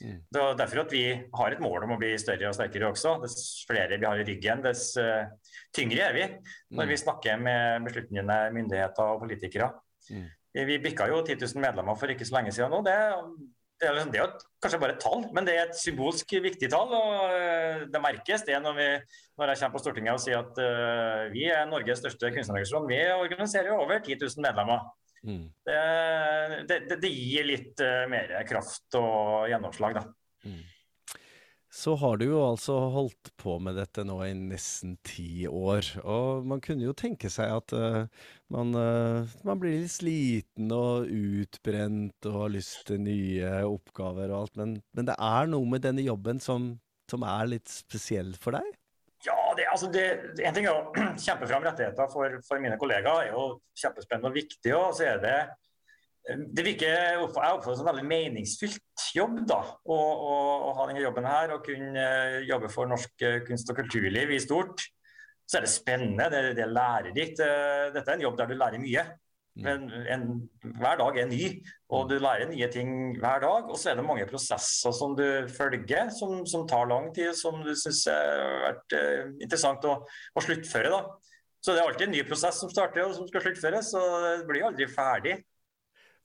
Mm. 0.00 0.16
Det 0.32 0.40
er 0.40 0.56
derfor 0.56 0.80
at 0.84 0.92
vi 0.94 1.04
har 1.12 1.52
et 1.52 1.60
mål 1.60 1.84
om 1.84 1.92
å 1.92 1.98
bli 2.00 2.14
større 2.20 2.48
og 2.48 2.56
sterkere 2.56 2.88
også. 2.88 3.18
Dess 3.20 3.64
flere 3.68 3.98
vi 4.00 4.08
har 4.08 4.20
i 4.20 4.24
ryggen, 4.24 4.62
dess 4.64 4.94
uh, 4.96 5.28
tyngre 5.76 6.06
er 6.06 6.16
vi 6.16 6.26
når 6.72 6.88
vi 6.88 6.96
mm. 6.96 7.02
snakker 7.02 7.42
med 7.42 7.88
besluttende 7.88 8.38
myndigheter 8.54 9.12
og 9.16 9.24
politikere. 9.26 9.68
Mm. 10.08 10.28
Vi 10.56 10.78
bikka 10.82 11.10
jo 11.10 11.20
10 11.20 11.36
000 11.42 11.62
medlemmer 11.62 11.98
for 11.98 12.10
ikke 12.10 12.24
så 12.26 12.38
lenge 12.38 12.54
siden 12.54 12.72
nå. 12.72 12.80
Det 12.86 12.96
det 13.80 13.88
er, 13.88 13.98
det 14.12 14.18
er 14.18 14.24
jo 14.26 14.48
kanskje 14.60 14.78
bare 14.82 14.94
et 14.94 15.00
tall, 15.00 15.22
men 15.32 15.46
det 15.48 15.54
er 15.56 15.68
et 15.68 15.78
symbolsk 15.78 16.34
viktig 16.44 16.68
tall. 16.72 16.90
og 16.92 17.36
eh, 17.36 17.84
Det 17.92 18.02
merkes 18.04 18.44
det 18.44 18.58
når, 18.60 18.76
vi, 18.76 18.88
når 19.40 19.52
jeg 19.52 19.60
kommer 19.62 19.76
på 19.76 19.82
Stortinget 19.84 20.16
og 20.18 20.20
sier 20.20 20.42
at 20.42 20.60
uh, 20.60 21.30
vi 21.32 21.46
er 21.48 21.68
Norges 21.68 22.02
største 22.02 22.32
kunstnerorganisasjon. 22.34 22.88
Vi 22.90 23.00
organiserer 23.14 23.72
jo 23.72 23.78
over 23.80 24.02
10 24.02 24.18
000 24.20 24.44
medlemmer. 24.44 24.84
Mm. 25.24 25.46
Det, 25.68 25.80
det, 26.68 26.80
det, 26.92 27.12
gir 27.12 27.48
litt 27.48 27.80
uh, 27.84 28.04
mer 28.12 28.36
kraft 28.48 29.00
og 29.00 29.48
gjennomslag, 29.52 29.96
da. 29.96 30.04
Mm. 30.44 30.60
Så 31.70 31.94
har 31.94 32.18
du 32.18 32.24
jo 32.26 32.40
altså 32.42 32.74
holdt 32.90 33.30
på 33.38 33.54
med 33.62 33.76
dette 33.78 34.02
nå 34.02 34.16
i 34.26 34.32
nesten 34.34 34.96
ti 35.06 35.46
år. 35.46 35.86
Og 36.02 36.48
man 36.50 36.58
kunne 36.64 36.82
jo 36.88 36.94
tenke 36.98 37.30
seg 37.30 37.52
at 37.60 37.74
uh, 37.78 38.26
man, 38.50 38.74
uh, 38.74 39.30
man, 39.46 39.60
blir 39.62 39.78
litt 39.78 39.94
sliten 39.94 40.74
og 40.74 41.06
utbrent 41.06 42.26
og 42.26 42.40
har 42.40 42.52
lyst 42.56 42.82
til 42.90 42.98
nye 43.06 43.62
oppgaver 43.68 44.34
og 44.34 44.40
alt. 44.40 44.58
Men, 44.58 44.74
men 44.98 45.10
det 45.12 45.14
er 45.14 45.52
noe 45.54 45.70
med 45.70 45.86
denne 45.86 46.02
jobben 46.02 46.42
som, 46.42 46.72
som 47.10 47.22
er 47.22 47.54
litt 47.54 47.70
spesiell 47.70 48.34
for 48.34 48.58
deg? 48.58 48.66
Ja, 49.22 49.38
det, 49.54 49.68
altså 49.70 49.90
det, 49.92 50.04
En 50.42 50.56
ting 50.56 50.66
er 50.66 50.74
å 50.74 50.90
kjempe 51.24 51.46
fram 51.46 51.62
rettigheter 51.70 52.10
for, 52.10 52.40
for 52.50 52.62
mine 52.62 52.80
kollegaer, 52.82 53.28
er 53.28 53.34
jo 53.36 53.60
kjempespennende 53.78 54.32
og 54.32 54.42
viktig. 54.42 54.74
Og 54.74 54.90
så 54.98 55.12
er 55.12 55.22
det 55.22 55.38
det 56.28 56.64
virker 56.64 56.92
jeg 56.92 57.22
oppfatter 57.24 57.74
som 57.74 57.86
en 57.86 57.94
veldig 57.94 58.06
meningsfylt 58.06 59.06
jobb 59.16 59.40
da, 59.48 59.60
å, 59.88 59.96
å, 59.96 60.34
å, 60.68 60.74
ha 60.76 60.86
denne 60.90 61.02
jobben 61.02 61.26
her. 61.26 61.54
Og 61.56 61.64
kunne 61.66 62.04
eh, 62.04 62.36
jobbe 62.48 62.70
for 62.72 62.90
norsk 62.90 63.24
eh, 63.26 63.40
kunst- 63.46 63.72
og 63.72 63.80
kulturliv 63.80 64.34
i 64.36 64.42
stort. 64.42 64.84
Så 65.48 65.58
er 65.58 65.66
det 65.66 65.72
spennende, 65.72 66.28
det, 66.30 66.44
det 66.58 66.66
er 66.66 66.76
lærerikt. 66.76 67.42
Eh, 67.42 67.88
dette 67.96 68.06
er 68.06 68.18
en 68.18 68.28
jobb 68.28 68.38
der 68.38 68.50
du 68.50 68.56
lærer 68.58 68.82
mye. 68.82 69.06
Mm. 69.58 69.64
Men 69.64 69.88
en, 70.14 70.26
hver 70.78 71.00
dag 71.00 71.18
er 71.18 71.30
ny, 71.32 71.48
og 71.90 72.06
du 72.12 72.14
lærer 72.20 72.52
nye 72.52 72.68
ting 72.70 72.92
hver 73.18 73.42
dag. 73.42 73.72
Og 73.72 73.80
så 73.80 73.90
er 73.90 73.98
det 73.98 74.06
mange 74.06 74.28
prosesser 74.30 74.94
som 74.94 75.16
du 75.18 75.26
følger, 75.56 76.12
som, 76.14 76.44
som 76.46 76.68
tar 76.70 76.86
lang 76.92 77.10
tid, 77.16 77.32
som 77.38 77.64
du 77.64 77.72
syns 77.74 78.04
har 78.12 78.60
vært 78.68 78.98
interessant 79.40 79.88
å, 79.88 80.02
å, 80.04 80.44
sluttføre. 80.44 80.92
da. 80.92 81.02
Så 81.60 81.74
det 81.74 81.80
er 81.82 81.90
alltid 81.90 82.06
en 82.06 82.14
ny 82.14 82.22
prosess 82.28 82.60
som 82.62 82.70
starter 82.72 83.08
og 83.08 83.16
som 83.16 83.26
skal 83.28 83.42
sluttføres, 83.48 83.90
så 83.92 84.04
det 84.24 84.46
blir 84.48 84.68
aldri 84.68 84.86
ferdig. 84.88 85.40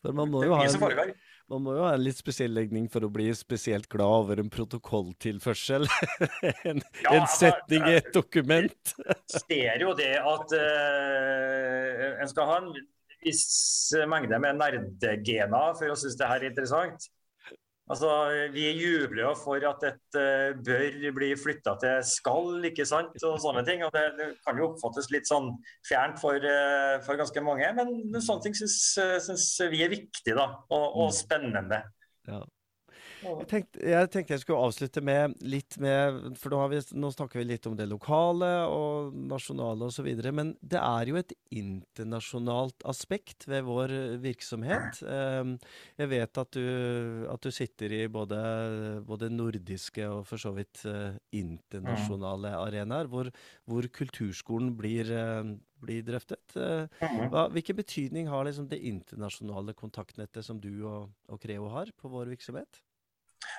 For 0.05 0.13
man 0.13 0.29
må, 0.29 0.43
jo 0.45 0.53
ha 0.53 0.65
en, 0.67 1.13
man 1.49 1.63
må 1.65 1.75
jo 1.77 1.85
ha 1.85 1.93
en 1.95 2.03
litt 2.05 2.19
spesiell 2.19 2.53
legning 2.53 2.85
for 2.93 3.05
å 3.05 3.09
bli 3.13 3.27
spesielt 3.37 3.87
glad 3.91 4.25
over 4.25 4.41
en 4.41 4.51
protokolltilførsel. 4.53 5.87
en, 6.69 6.83
ja, 7.01 7.09
en, 7.09 7.23
altså, 7.23 7.39
setning 7.47 7.87
i 7.89 7.95
et 7.99 8.11
dokument. 8.13 8.95
ser 9.33 9.81
jo 9.81 9.95
det 9.97 10.13
at 10.21 10.55
uh, 10.59 12.05
en 12.21 12.31
skal 12.31 12.51
ha 12.51 12.59
en 12.61 12.71
viss 13.25 13.47
mengde 14.09 14.37
med 14.41 14.61
nerdegener 14.61 15.77
for 15.79 15.89
å 15.89 15.97
synes 15.97 16.17
det 16.19 16.29
her 16.29 16.43
er 16.43 16.51
interessant. 16.53 17.09
Altså, 17.85 18.09
Vi 18.53 18.65
jubler 18.79 19.27
jo 19.27 19.33
for 19.37 19.61
at 19.69 19.83
dette 19.83 20.23
bør 20.65 21.11
bli 21.13 21.29
flytta 21.37 21.75
til 21.81 21.99
skal, 22.09 22.65
ikke 22.71 22.87
sant, 22.89 23.13
og 23.21 23.37
sånne 23.43 23.61
ting. 23.67 23.83
og 23.85 23.93
Det, 23.93 24.05
det 24.17 24.29
kan 24.45 24.57
jo 24.57 24.71
oppfattes 24.71 25.11
litt 25.13 25.29
sånn 25.29 25.51
fjernt 25.85 26.17
for, 26.21 26.39
eh, 26.39 26.97
for 27.05 27.19
ganske 27.19 27.45
mange, 27.45 27.69
men 27.77 28.21
sånne 28.21 28.47
ting 28.47 28.57
syns 28.57 29.45
vi 29.69 29.85
er 29.85 29.93
viktig 29.93 30.33
da, 30.33 30.49
og, 30.69 30.87
og 30.87 31.11
mm. 31.11 31.17
spennende. 31.19 31.81
Ja. 32.25 32.41
Jeg 33.25 33.47
tenkte, 33.49 33.81
jeg 33.81 34.09
tenkte, 34.13 34.35
jeg 34.35 34.43
skulle 34.43 34.65
avslutte 34.67 35.01
med 35.05 35.35
litt 35.45 35.77
med 35.81 36.37
For 36.39 36.53
nå, 36.53 36.59
vi, 36.71 36.79
nå 36.99 37.09
snakker 37.13 37.41
vi 37.41 37.47
litt 37.49 37.65
om 37.69 37.75
det 37.77 37.87
lokale 37.89 38.49
og 38.69 39.15
nasjonale 39.31 39.89
osv. 39.89 40.09
Men 40.35 40.53
det 40.61 40.79
er 40.81 41.11
jo 41.11 41.19
et 41.19 41.33
internasjonalt 41.55 42.85
aspekt 42.87 43.47
ved 43.49 43.65
vår 43.67 43.93
virksomhet. 44.23 45.01
Ehm, 45.09 45.55
jeg 45.99 46.11
vet 46.11 46.41
at 46.41 46.57
du, 46.57 46.65
at 47.31 47.45
du 47.45 47.51
sitter 47.53 47.95
i 47.97 48.03
både, 48.11 48.39
både, 49.07 49.31
nordiske 49.35 50.05
og 50.09 50.25
for 50.29 50.41
så 50.41 50.53
vidt 50.55 50.85
eh, 50.89 51.17
internasjonale 51.35 52.53
arenaer, 52.59 53.09
hvor, 53.11 53.31
hvor 53.69 53.87
kulturskolen 53.95 54.73
blir, 54.77 55.09
eh, 55.11 55.53
blir 55.81 56.05
drøftet. 56.07 56.43
Eh, 56.55 56.85
mm-hmm. 57.01 57.29
Hva, 57.33 57.47
hvilken 57.55 57.79
betydning 57.79 58.29
har 58.31 58.47
liksom 58.47 58.69
det 58.71 58.83
internasjonale 58.85 59.75
kontaktnettet 59.77 60.45
som 60.45 60.61
du 60.61 60.73
og, 60.85 61.13
og 61.31 61.41
Creo 61.41 61.71
har 61.73 61.93
på 61.99 62.11
vår 62.11 62.35
virksomhet? 62.35 62.83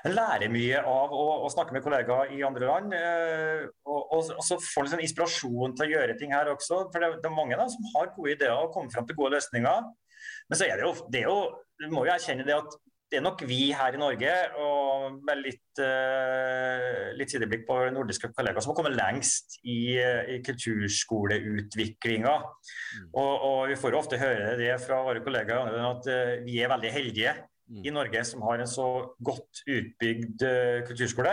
En 0.07 0.15
lærer 0.15 0.53
mye 0.53 0.81
av 0.87 1.13
å, 1.15 1.25
å, 1.47 1.51
snakke 1.51 1.75
med 1.75 1.83
kollegaer 1.85 2.33
i 2.37 2.43
andre 2.47 2.69
land. 2.69 2.97
Eh, 2.97 3.67
og, 3.87 4.01
og, 4.01 4.33
og, 4.37 4.43
så 4.47 4.59
får 4.63 4.89
liksom 4.89 5.05
inspirasjon 5.05 5.77
til 5.77 5.87
å 5.87 5.93
gjøre 5.97 6.17
ting 6.21 6.35
her 6.37 6.53
også. 6.53 6.85
For 6.93 7.03
det, 7.03 7.17
det 7.23 7.31
er 7.31 7.37
mange 7.37 7.59
da, 7.59 7.69
som 7.73 7.87
har 7.95 8.13
gode 8.15 8.37
ideer 8.37 8.57
og 8.57 8.73
kommer 8.75 8.93
fram 8.95 9.09
til 9.09 9.19
gode 9.19 9.37
løsninger. 9.37 9.89
Men 10.47 10.59
så 10.59 10.69
er 10.69 10.79
det 10.79 10.87
jo, 10.87 10.93
det 11.11 11.25
er 11.25 11.31
jo 11.31 11.41
du 11.77 11.89
må 11.93 12.07
jo 12.07 12.15
erkjenne 12.15 12.47
det 12.47 12.57
at 12.57 12.77
det 13.07 13.21
er 13.21 13.23
nok 13.23 13.43
vi 13.47 13.69
her 13.77 13.95
i 13.95 14.01
Norge, 14.01 14.31
og 14.59 15.21
med 15.23 15.39
litt, 15.45 15.79
uh, 15.79 17.13
litt 17.15 17.31
sideblikk 17.31 17.63
på 17.69 17.77
nordiske 17.95 18.33
kollegaer, 18.35 18.65
som 18.65 18.73
har 18.73 18.79
kommet 18.81 18.97
lengst 18.99 19.61
i, 19.63 19.95
i 20.35 20.41
kulturskoleutviklinga. 20.47 22.33
Mm. 22.35 23.13
Og, 23.13 23.31
og, 23.37 23.61
vi 23.71 23.77
får 23.79 23.95
jo 23.95 24.01
ofte 24.01 24.19
høre 24.19 24.57
det 24.59 24.73
fra 24.83 25.05
våre 25.07 25.23
kollegaer 25.23 25.79
at 25.87 26.11
uh, 26.11 26.33
vi 26.47 26.59
er 26.59 26.73
veldig 26.73 26.93
heldige. 26.97 27.37
I 27.67 27.91
Norge 27.91 28.23
som 28.25 28.43
har 28.47 28.61
en 28.63 28.71
så 28.71 28.89
godt 29.25 29.63
utbygd 29.67 30.43
uh, 30.47 30.83
kulturskole. 30.87 31.33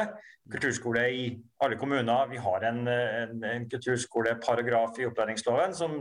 Kulturskole 0.52 1.04
i 1.14 1.26
alle 1.64 1.78
kommuner. 1.80 2.30
Vi 2.32 2.40
har 2.42 2.66
en, 2.68 2.82
en, 2.88 3.44
en 3.48 3.68
kulturskoleparagraf 3.72 4.98
i 5.00 5.08
opplæringsloven 5.08 5.76
som 5.78 6.00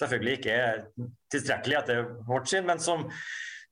selvfølgelig 0.00 0.38
ikke 0.38 0.54
er 0.54 0.84
tilstrekkelig 1.32 1.78
etter 1.80 2.06
vårt 2.28 2.48
syn, 2.48 2.64
men 2.68 2.80
som, 2.80 3.04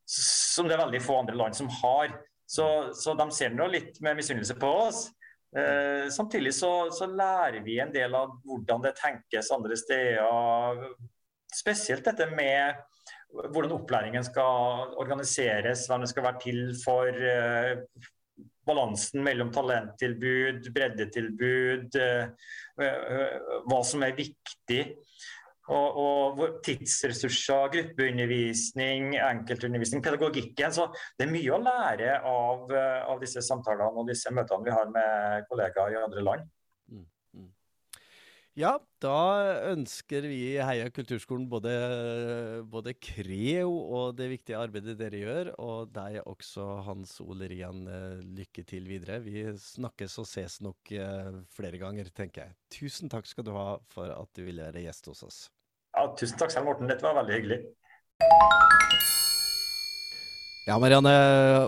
som, 0.04 0.68
det 0.68 0.76
er 0.76 0.84
veldig 0.84 1.00
få 1.04 1.22
andre 1.22 1.38
land 1.40 1.56
som 1.56 1.70
har. 1.80 2.12
Så, 2.50 2.66
så 2.98 3.14
de 3.16 3.30
ser 3.32 3.54
nå 3.54 3.70
litt 3.70 4.00
med 4.02 4.18
misunnelse 4.18 4.58
på 4.60 4.74
oss. 4.88 5.06
Eh, 5.56 6.10
samtidig 6.10 6.52
så, 6.54 6.90
så, 6.94 7.06
lærer 7.06 7.62
vi 7.64 7.80
en 7.82 7.90
del 7.94 8.14
av 8.14 8.36
hvordan 8.46 8.84
det 8.84 8.94
tenkes 8.98 9.50
andre 9.54 9.78
steder. 9.78 10.84
Spesielt 11.54 12.06
dette 12.06 12.28
med 12.30 12.78
hvordan 13.32 13.76
opplæringen 13.76 14.24
skal 14.26 14.94
organiseres, 15.00 15.86
hvem 15.88 16.04
det 16.04 16.10
skal 16.12 16.26
være 16.26 16.42
til 16.46 16.64
for. 16.84 17.20
Eh, 17.34 18.08
balansen 18.70 19.24
mellom 19.24 19.48
talenttilbud, 19.50 20.68
breddetilbud, 20.74 21.96
hva 22.76 23.80
som 23.88 24.04
er 24.06 24.14
viktig. 24.14 24.82
Og, 25.70 25.98
og, 26.02 26.40
tidsressurser, 26.66 27.68
gruppeundervisning, 27.74 29.12
enkeltundervisning, 29.22 30.02
pedagogikken. 30.02 30.72
Så 30.74 30.88
det 31.18 31.26
er 31.26 31.34
mye 31.34 31.52
å 31.54 31.60
lære 31.62 32.16
av, 32.26 32.72
av 33.06 33.20
disse 33.22 33.42
samtalene 33.46 34.02
og 34.02 34.08
disse 34.10 34.32
møtene 34.34 34.66
vi 34.66 34.74
har 34.74 34.90
med 34.90 35.46
kollegaer 35.50 35.94
i 35.94 36.00
andre 36.00 36.26
land. 36.26 36.48
Ja, 38.60 38.74
da 39.00 39.70
ønsker 39.70 40.26
vi 40.28 40.38
i 40.50 40.56
Heia 40.60 40.90
kulturskolen 40.92 41.46
både, 41.48 41.70
både 42.68 42.92
Creo 43.00 43.70
og 43.70 44.18
det 44.18 44.26
viktige 44.34 44.58
arbeidet 44.60 44.98
dere 45.00 45.20
gjør, 45.22 45.50
og 45.62 45.94
deg 45.94 46.18
også, 46.28 46.66
Hans 46.84 47.14
Ole 47.24 47.48
Rian, 47.48 47.86
eh, 47.88 48.18
lykke 48.20 48.66
til 48.68 48.90
videre. 48.90 49.22
Vi 49.24 49.46
snakkes 49.56 50.18
og 50.20 50.28
ses 50.28 50.58
nok 50.66 50.92
eh, 50.92 51.40
flere 51.56 51.80
ganger, 51.80 52.12
tenker 52.12 52.50
jeg. 52.50 52.58
Tusen 52.76 53.12
takk 53.12 53.30
skal 53.30 53.48
du 53.48 53.54
ha 53.56 53.78
for 53.94 54.12
at 54.12 54.34
du 54.36 54.44
ville 54.44 54.68
være 54.68 54.84
gjest 54.84 55.08
hos 55.08 55.24
oss. 55.30 55.40
Ja, 55.96 56.10
tusen 56.12 56.36
takk, 56.36 56.52
selv, 56.52 56.68
Morten. 56.68 56.90
Dette 56.90 57.06
var 57.06 57.16
veldig 57.22 57.40
hyggelig. 57.40 57.62
Ja, 60.68 60.76
Marianne, 60.78 61.12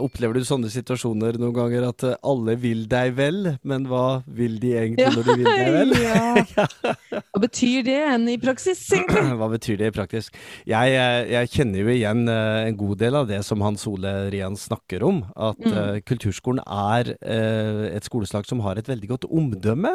opplever 0.04 0.36
du 0.36 0.44
sånne 0.44 0.68
situasjoner 0.70 1.38
noen 1.40 1.54
ganger 1.56 1.86
at 1.88 2.04
eh, 2.04 2.18
alle 2.28 2.58
vil 2.60 2.84
deg 2.90 3.14
vel, 3.16 3.54
men 3.64 3.86
hva 3.88 4.20
vil 4.28 4.58
de 4.62 4.74
egentlig 4.76 5.06
ja, 5.06 5.12
når 5.16 5.30
de 5.30 5.36
vil 5.40 5.48
deg 5.48 5.70
vel? 5.78 5.94
ja. 6.56 6.66
Hva 7.12 7.42
betyr 7.42 7.84
det 7.86 7.98
enn 8.08 8.26
i 8.32 8.38
praksis? 8.40 8.80
Hva 9.38 9.48
betyr 9.52 9.78
det 9.80 9.90
i 9.90 9.94
praksis? 9.94 10.30
Jeg, 10.68 10.94
jeg, 10.94 11.26
jeg, 11.32 11.50
kjenner 11.52 11.82
jo 11.82 11.92
igjen 11.94 12.24
uh, 12.30 12.62
en 12.66 12.78
god 12.80 13.00
del 13.02 13.18
av 13.20 13.28
det 13.30 13.40
som 13.46 13.62
Hans 13.64 13.84
Ole 13.90 14.12
Rian 14.32 14.56
snakker 14.58 15.04
om. 15.06 15.22
At 15.36 15.60
mm. 15.60 15.74
uh, 15.76 15.98
kulturskolen 16.08 16.62
er 16.64 17.12
uh, 17.18 17.84
et 17.90 18.08
skoleslag 18.08 18.48
som 18.48 18.62
har 18.64 18.80
et 18.80 18.88
veldig 18.88 19.12
godt 19.14 19.28
omdømme. 19.28 19.94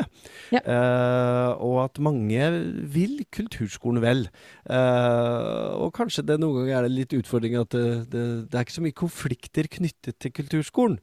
Ja. 0.54 0.62
og 1.58 1.78
at 1.84 2.00
mange 2.04 2.44
vil 2.94 3.20
kulturskolen 3.34 4.00
vel. 4.04 4.28
og 4.68 5.90
kanskje 5.96 6.24
det 6.28 6.38
noen 6.42 6.62
ganger 6.62 6.78
er 6.78 6.88
det 6.88 6.94
litt 6.94 7.16
utfordring 7.18 7.58
at 7.60 7.74
det, 7.74 7.88
det, 8.12 8.24
det 8.52 8.58
er 8.58 8.66
ikke 8.66 8.78
så 8.78 8.86
mye 8.86 8.98
konflikter 8.98 9.70
knyttet 9.78 10.20
til 10.22 10.34
kulturskolen. 10.36 11.00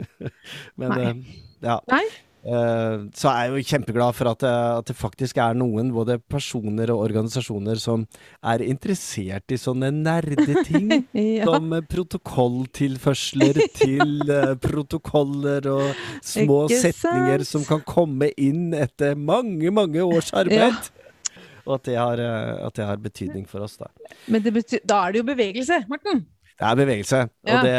Men 0.80 0.94
Nei. 0.94 1.06
Uh, 1.10 1.38
ja. 1.62 1.78
Nei. 1.90 2.04
Uh, 2.40 3.10
så 3.12 3.28
er 3.28 3.40
jeg 3.42 3.52
jo 3.52 3.70
kjempeglad 3.74 4.16
for 4.16 4.30
at 4.30 4.40
det, 4.40 4.50
at 4.50 4.86
det, 4.88 4.94
faktisk 4.96 5.40
er 5.44 5.58
noen, 5.60 5.90
både 5.92 6.16
personer 6.24 6.88
og 6.94 7.02
organisasjoner, 7.04 7.76
som 7.82 8.06
er 8.40 8.64
interessert 8.64 9.52
i 9.52 9.58
sånne 9.60 9.90
nerdeting. 9.92 10.88
ja. 11.36 11.44
Som 11.44 11.74
protokolltilførsler 11.90 13.60
til 13.82 14.24
uh, 14.30 14.54
protokoller 14.62 15.68
og 15.68 16.00
små 16.24 16.64
Ikke 16.70 16.80
setninger 16.86 17.44
sant? 17.44 17.52
som 17.52 17.68
kan 17.68 17.84
komme 17.84 18.32
inn 18.40 18.72
etter 18.72 19.18
mange, 19.18 19.68
mange 19.74 20.00
års 20.04 20.32
arbeid. 20.32 20.80
Ja. 20.80 21.36
Og 21.68 21.76
at 21.76 21.86
det, 21.86 22.00
har, 22.00 22.20
at 22.64 22.72
det, 22.74 22.86
har, 22.88 23.00
betydning 23.04 23.44
for 23.46 23.62
oss, 23.62 23.76
da. 23.78 23.90
Men 24.32 24.42
betyr, 24.42 24.80
da 24.88 25.04
er 25.04 25.12
det 25.12 25.20
jo 25.20 25.26
bevegelse, 25.28 25.84
Morten. 25.92 26.24
Det 26.60 26.68
er 26.68 26.76
bevegelse. 26.76 27.18
Ja. 27.48 27.54
Og, 27.56 27.64
det, 27.64 27.76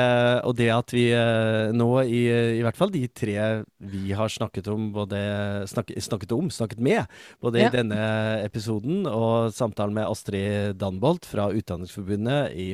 og, 0.49 0.55
det, 0.57 0.69
at 0.73 0.93
vi 0.95 1.03
eh, 1.13 1.69
nå, 1.77 1.87
i, 2.01 2.21
i, 2.57 2.63
hvert 2.65 2.79
fall 2.79 2.89
de 2.89 3.03
tre 3.13 3.35
vi 3.91 4.09
har 4.17 4.31
snakket 4.33 4.71
om, 4.73 4.87
både 4.95 5.19
snak, 5.69 5.93
snakket 6.01 6.33
om, 6.33 6.49
snakket 6.49 6.81
med, 6.81 7.05
både 7.45 7.61
ja. 7.61 7.69
i 7.69 7.75
denne 7.75 8.01
episoden 8.41 9.05
og 9.05 9.53
samtalen 9.53 9.93
med 9.99 10.09
Astrid 10.09 10.79
Danbolt 10.81 11.29
fra 11.29 11.51
Utdanningsforbundet 11.53 12.57
i 12.57 12.69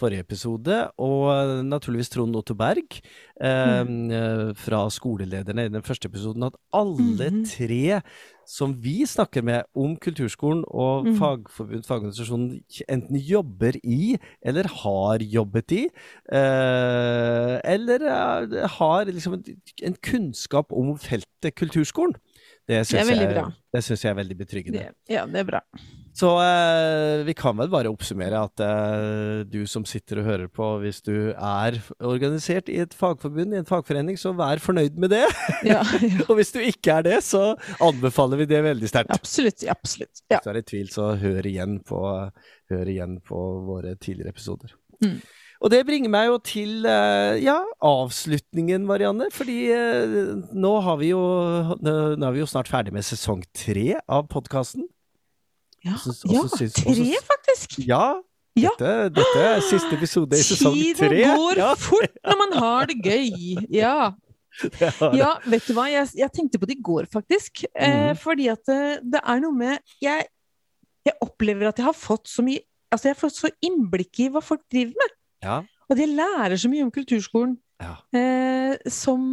forrige 0.00 0.24
episode, 0.24 0.78
og 0.98 1.64
naturligvis 1.66 2.12
Trond 2.12 2.36
Otto 2.36 2.56
Berg 2.58 2.98
eh, 3.40 3.82
mm. 3.86 4.54
fra 4.58 4.84
skolelederne 4.90 5.66
i 5.68 5.72
den 5.72 5.86
første 5.86 6.10
episoden, 6.10 6.46
at 6.48 6.58
alle 6.74 7.30
mm. 7.30 7.42
tre 7.50 8.00
som 8.48 8.74
vi 8.82 9.06
snakker 9.08 9.42
med 9.44 9.64
om 9.76 9.96
kulturskolen 10.00 10.64
og 10.68 11.06
mm. 11.06 11.16
fagforbund, 11.20 11.84
fagorganisasjonen, 11.88 12.60
enten 12.88 13.18
jobber 13.20 13.78
i 13.82 14.16
eller 14.44 14.68
har 14.82 15.24
jobbet 15.24 15.76
i, 15.78 15.82
eh, 16.28 17.56
eller 17.74 18.06
eh, 18.10 18.68
har 18.78 19.10
liksom 19.10 19.38
en, 19.38 19.44
en, 19.82 19.98
kunnskap 20.04 20.72
om 20.72 20.94
feltet 21.00 21.54
kulturskolen. 21.56 22.16
Det 22.68 22.80
syns 22.86 23.10
jeg, 23.10 23.16
jeg, 23.16 24.10
er 24.10 24.20
veldig 24.20 24.36
betryggende. 24.40 24.88
Det, 24.88 25.14
ja, 25.16 25.26
det 25.28 25.44
er 25.44 25.48
bra. 25.48 25.64
Så 26.14 26.28
eh, 26.38 27.24
vi 27.26 27.34
kan 27.34 27.56
vel 27.58 27.70
bare 27.72 27.90
oppsummere 27.90 28.44
at 28.46 28.62
eh, 28.62 29.40
du 29.50 29.64
som 29.66 29.82
sitter 29.88 30.20
og 30.20 30.28
hører 30.28 30.50
på, 30.52 30.68
hvis 30.84 31.02
du 31.02 31.32
er 31.34 31.80
organisert 31.98 32.70
i 32.70 32.78
et 32.84 32.94
fagforbund, 32.94 33.50
i 33.50 33.58
en 33.58 33.66
fagforening, 33.66 34.18
så 34.20 34.30
vær 34.38 34.62
fornøyd 34.62 35.00
med 35.02 35.10
det. 35.16 35.24
Ja, 35.66 35.80
ja. 35.82 36.22
og 36.28 36.38
hvis 36.38 36.54
du 36.54 36.60
ikke 36.62 37.00
er 37.00 37.08
det, 37.08 37.18
så 37.26 37.56
anbefaler 37.82 38.44
vi 38.44 38.48
det 38.50 38.62
veldig 38.62 38.92
sterkt. 38.92 39.10
Absolutt. 39.14 39.66
absolutt. 39.66 40.22
Ja. 40.30 40.38
Hvis 40.38 40.46
du 40.46 40.52
er 40.52 40.60
i 40.60 40.66
tvil, 40.70 40.92
så 40.94 41.10
hør 41.18 41.50
igjen 41.50 41.80
på, 41.86 42.04
hør 42.70 42.94
igjen 42.94 43.18
på 43.26 43.40
våre 43.66 43.96
tidligere 43.98 44.36
episoder. 44.36 44.78
Mm. 45.02 45.18
Og 45.64 45.70
det 45.72 45.84
bringer 45.88 46.12
meg 46.12 46.28
jo 46.28 46.40
til 46.44 46.86
eh, 46.86 47.42
ja, 47.42 47.58
avslutningen, 47.82 48.86
Marianne. 48.86 49.32
Fordi 49.34 49.60
eh, 49.74 50.18
nå, 50.54 50.74
har 50.86 50.98
vi 51.02 51.10
jo, 51.10 51.22
nå 51.82 52.14
er 52.14 52.34
vi 52.36 52.44
jo 52.44 52.50
snart 52.50 52.70
ferdig 52.70 52.94
med 52.94 53.06
sesong 53.06 53.42
tre 53.56 53.94
av 54.04 54.28
podkasten. 54.30 54.86
Ja, 55.84 55.98
ja 56.32 56.44
tre 56.48 57.24
faktisk! 57.28 57.78
Ja, 57.84 58.06
ja. 58.54 58.70
Dette, 58.78 59.08
dette, 59.16 59.40
er 59.42 59.64
siste 59.66 59.96
episode 59.96 60.38
i 60.38 60.44
sesong 60.46 60.76
tre. 60.94 61.08
Tiden 61.10 61.40
går 61.40 61.58
ja. 61.58 61.72
fort 61.78 62.20
når 62.22 62.38
man 62.38 62.54
har 62.62 62.86
det 62.90 63.00
gøy. 63.02 63.56
Ja. 63.74 64.12
ja 65.20 65.32
vet 65.50 65.66
du 65.66 65.74
hva, 65.74 65.88
jeg, 65.90 66.12
jeg, 66.20 66.30
tenkte 66.34 66.60
på 66.62 66.68
det 66.70 66.78
i 66.78 66.84
går, 66.86 67.08
faktisk. 67.10 67.64
Mm. 67.72 67.80
Eh, 67.82 67.96
mhm. 67.96 68.20
fordi 68.22 68.48
at 68.52 68.62
det, 68.70 68.78
det, 69.16 69.20
er 69.20 69.42
noe 69.42 69.58
med 69.58 69.96
jeg, 70.02 70.28
jeg, 71.04 71.16
opplever 71.26 71.72
at 71.72 71.82
jeg 71.82 71.88
har 71.88 71.98
fått 71.98 72.30
så 72.30 72.46
mye 72.46 72.64
Altså, 72.94 73.08
jeg 73.08 73.16
har 73.16 73.18
fått 73.24 73.34
så 73.34 73.48
innblikk 73.66 74.18
i 74.22 74.28
hva 74.30 74.38
folk 74.38 74.60
driver 74.70 74.94
med. 74.94 75.14
Ja. 75.42 75.54
Og 75.90 75.96
de 75.98 76.04
lærer 76.06 76.54
så 76.54 76.68
mye 76.70 76.84
om 76.86 76.92
kulturskolen. 76.94 77.56
Eh, 78.14 78.76
som, 78.86 79.24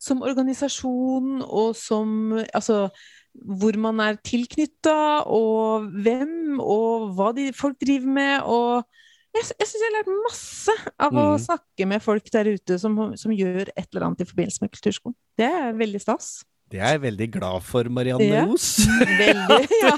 som 0.00 0.22
organisasjon 0.24 1.42
og 1.44 1.76
som 1.76 2.32
Altså 2.48 2.86
hvor 3.32 3.76
man 3.80 4.00
er 4.04 4.18
tilknytta, 4.24 5.24
og 5.26 5.88
hvem, 6.04 6.60
og 6.60 7.12
hva 7.16 7.32
de, 7.36 7.50
folk 7.56 7.78
driver 7.80 8.12
med. 8.18 8.34
og 8.44 8.84
jeg, 9.32 9.48
jeg 9.56 9.68
syns 9.68 9.80
jeg 9.80 9.88
har 9.88 9.98
lært 9.98 10.14
masse 10.26 10.78
av 11.00 11.14
å 11.16 11.26
mm. 11.32 11.42
snakke 11.46 11.88
med 11.88 12.04
folk 12.04 12.26
der 12.34 12.52
ute 12.52 12.76
som, 12.80 12.98
som, 13.16 13.32
gjør 13.32 13.70
et 13.72 13.86
eller 13.88 14.08
annet 14.08 14.24
i 14.24 14.28
forbindelse 14.28 14.64
med 14.64 14.72
kulturskolen. 14.74 15.16
Det 15.40 15.48
er 15.48 15.78
veldig 15.78 16.02
stas. 16.02 16.32
Det 16.72 16.80
er 16.80 16.94
jeg 16.94 17.02
veldig 17.02 17.28
glad 17.32 17.64
for, 17.68 17.88
Marianne 17.92 18.28
ja. 18.28 18.44
Os. 18.48 18.68
Veldig, 19.00 19.58
ja. 19.84 19.96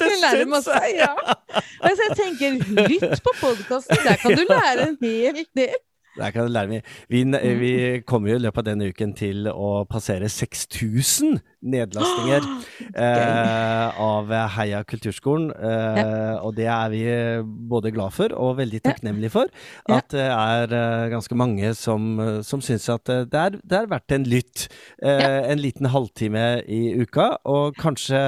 det 0.00 0.10
lærer 0.22 0.48
masse, 0.48 0.76
ja. 0.96 1.12
Altså, 1.80 2.06
jeg 2.06 2.16
tenker, 2.20 2.60
lytt 2.88 3.24
på 3.24 3.34
podkasten, 3.40 4.00
der 4.06 4.20
kan 4.20 4.36
du 4.36 4.44
lære 4.48 4.86
en 4.88 4.98
hel 5.04 5.42
del. 5.56 5.80
Der 6.16 6.32
kan 6.34 6.48
du 6.48 6.52
lære 6.52 6.68
mye. 6.72 6.82
Vi, 7.08 7.22
vi 7.60 7.72
kommer 8.08 8.32
jo 8.32 8.40
i 8.40 8.44
løpet 8.46 8.64
av 8.64 8.68
denne 8.72 8.88
uken 8.90 9.12
til 9.16 9.46
å 9.52 9.84
passere 9.88 10.28
6000 10.28 11.38
nedlastinger 11.60 12.46
eh, 12.94 14.00
av 14.00 14.32
Heia 14.56 14.82
kulturskolen. 14.84 15.50
Eh, 15.54 16.00
ja. 16.00 16.06
Og 16.44 16.54
det 16.56 16.68
er 16.70 16.92
vi 16.92 17.04
både 17.70 17.92
glad 17.94 18.14
for 18.16 18.34
og 18.36 18.58
veldig 18.60 18.82
takknemlige 18.84 19.34
for. 19.34 19.50
At 19.90 20.10
det 20.14 20.26
er 20.26 20.74
eh, 20.74 21.08
ganske 21.12 21.36
mange 21.38 21.74
som, 21.78 22.16
som 22.46 22.62
syns 22.64 22.88
at 22.92 23.06
det 23.06 23.40
er, 23.40 23.58
det 23.60 23.76
er 23.76 23.90
verdt 23.90 24.14
en 24.14 24.26
lytt. 24.28 24.66
Eh. 25.02 25.50
En 25.50 25.60
liten 25.60 25.88
halvtime 25.90 26.62
i 26.68 26.80
uka. 27.00 27.32
Og 27.48 27.76
kanskje, 27.80 28.20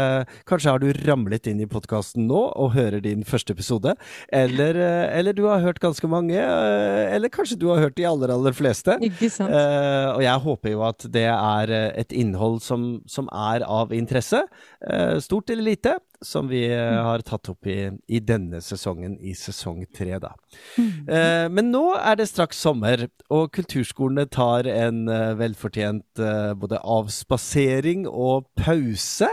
kanskje 0.48 0.74
har 0.74 0.82
du 0.82 0.90
ramlet 1.06 1.48
inn 1.50 1.62
i 1.62 1.68
podkasten 1.70 2.26
nå 2.30 2.42
og 2.50 2.72
hører 2.76 3.02
din 3.04 3.24
første 3.28 3.54
episode. 3.56 3.94
Eller, 4.32 4.78
eh, 4.78 5.18
eller, 5.18 5.36
du 5.36 5.44
har 5.48 5.62
hørt 5.64 5.82
ganske 5.82 6.08
mange. 6.10 6.38
Eh, 6.38 7.14
eller 7.14 7.32
kanskje 7.32 7.58
du 7.60 7.68
har 7.72 7.82
hørt 7.82 7.96
de 7.98 8.06
aller, 8.08 8.32
aller 8.32 8.56
fleste. 8.56 8.98
Og 9.02 10.22
jeg 10.22 10.44
håper 10.46 10.74
jo 10.74 10.84
at 10.86 11.06
det 11.12 11.28
er 11.32 11.72
et 11.72 12.12
innhold 12.16 12.60
som, 12.64 13.02
som 13.06 13.21
som 13.22 13.30
er 13.32 13.64
av 13.66 13.92
interesse, 13.94 14.42
eh, 14.80 15.18
stort 15.22 15.50
eller 15.50 15.62
lite, 15.62 15.98
som 16.24 16.48
vi 16.50 16.64
eh, 16.70 16.98
har 17.02 17.22
tatt 17.26 17.50
opp 17.52 17.66
i, 17.70 17.90
i 18.08 18.20
denne 18.22 18.60
sesongen, 18.64 19.16
i 19.20 19.34
sesong 19.36 19.84
tre, 19.94 20.16
da. 20.22 20.32
Mm. 20.76 21.08
Eh, 21.08 21.46
men 21.52 21.70
nå 21.74 21.84
er 21.98 22.18
det 22.20 22.28
straks 22.30 22.62
sommer, 22.62 23.06
og 23.32 23.50
kulturskolene 23.56 24.26
tar 24.32 24.68
en 24.70 25.04
velfortjent 25.38 26.20
både 26.60 26.80
avspasering 26.80 28.06
og 28.08 28.48
pause. 28.58 29.30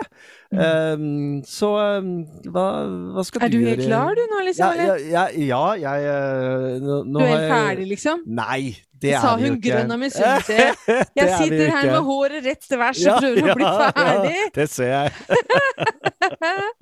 Mm. 0.50 0.60
Um, 0.60 1.42
så 1.46 1.68
um, 2.02 2.14
hva, 2.50 2.66
hva, 3.14 3.24
skal 3.28 3.44
er 3.46 3.52
du 3.54 3.60
gjøre? 3.60 3.76
Er 3.76 3.78
du 3.78 3.82
helt 3.84 3.90
klar 3.92 4.16
du 4.18 4.22
nå, 4.32 4.40
liksom? 4.48 4.80
Ja, 4.82 4.96
ja, 4.98 5.26
ja, 5.38 5.66
ja 5.78 5.92
jeg 6.02 6.80
nå, 6.82 7.04
Du 7.06 7.20
er 7.22 7.36
helt 7.36 7.52
ferdig, 7.54 7.86
liksom? 7.92 8.24
Nei, 8.26 8.72
det 9.02 9.14
sa 9.22 9.36
hun 9.40 9.60
grønn 9.62 9.94
av 9.94 10.02
misunnelse. 10.06 10.58
Jeg 11.16 11.30
sitter 11.38 11.72
her 11.76 11.92
med 11.92 12.02
håret 12.08 12.50
rett 12.50 12.66
til 12.66 12.82
værs 12.82 13.04
og 13.06 13.22
prøver 13.22 13.54
å 13.54 13.58
bli 13.60 13.70
ferdig. 14.00 14.34
Ja, 14.40 14.50
det 14.58 14.68
ser 14.74 14.92
jeg. 14.96 15.12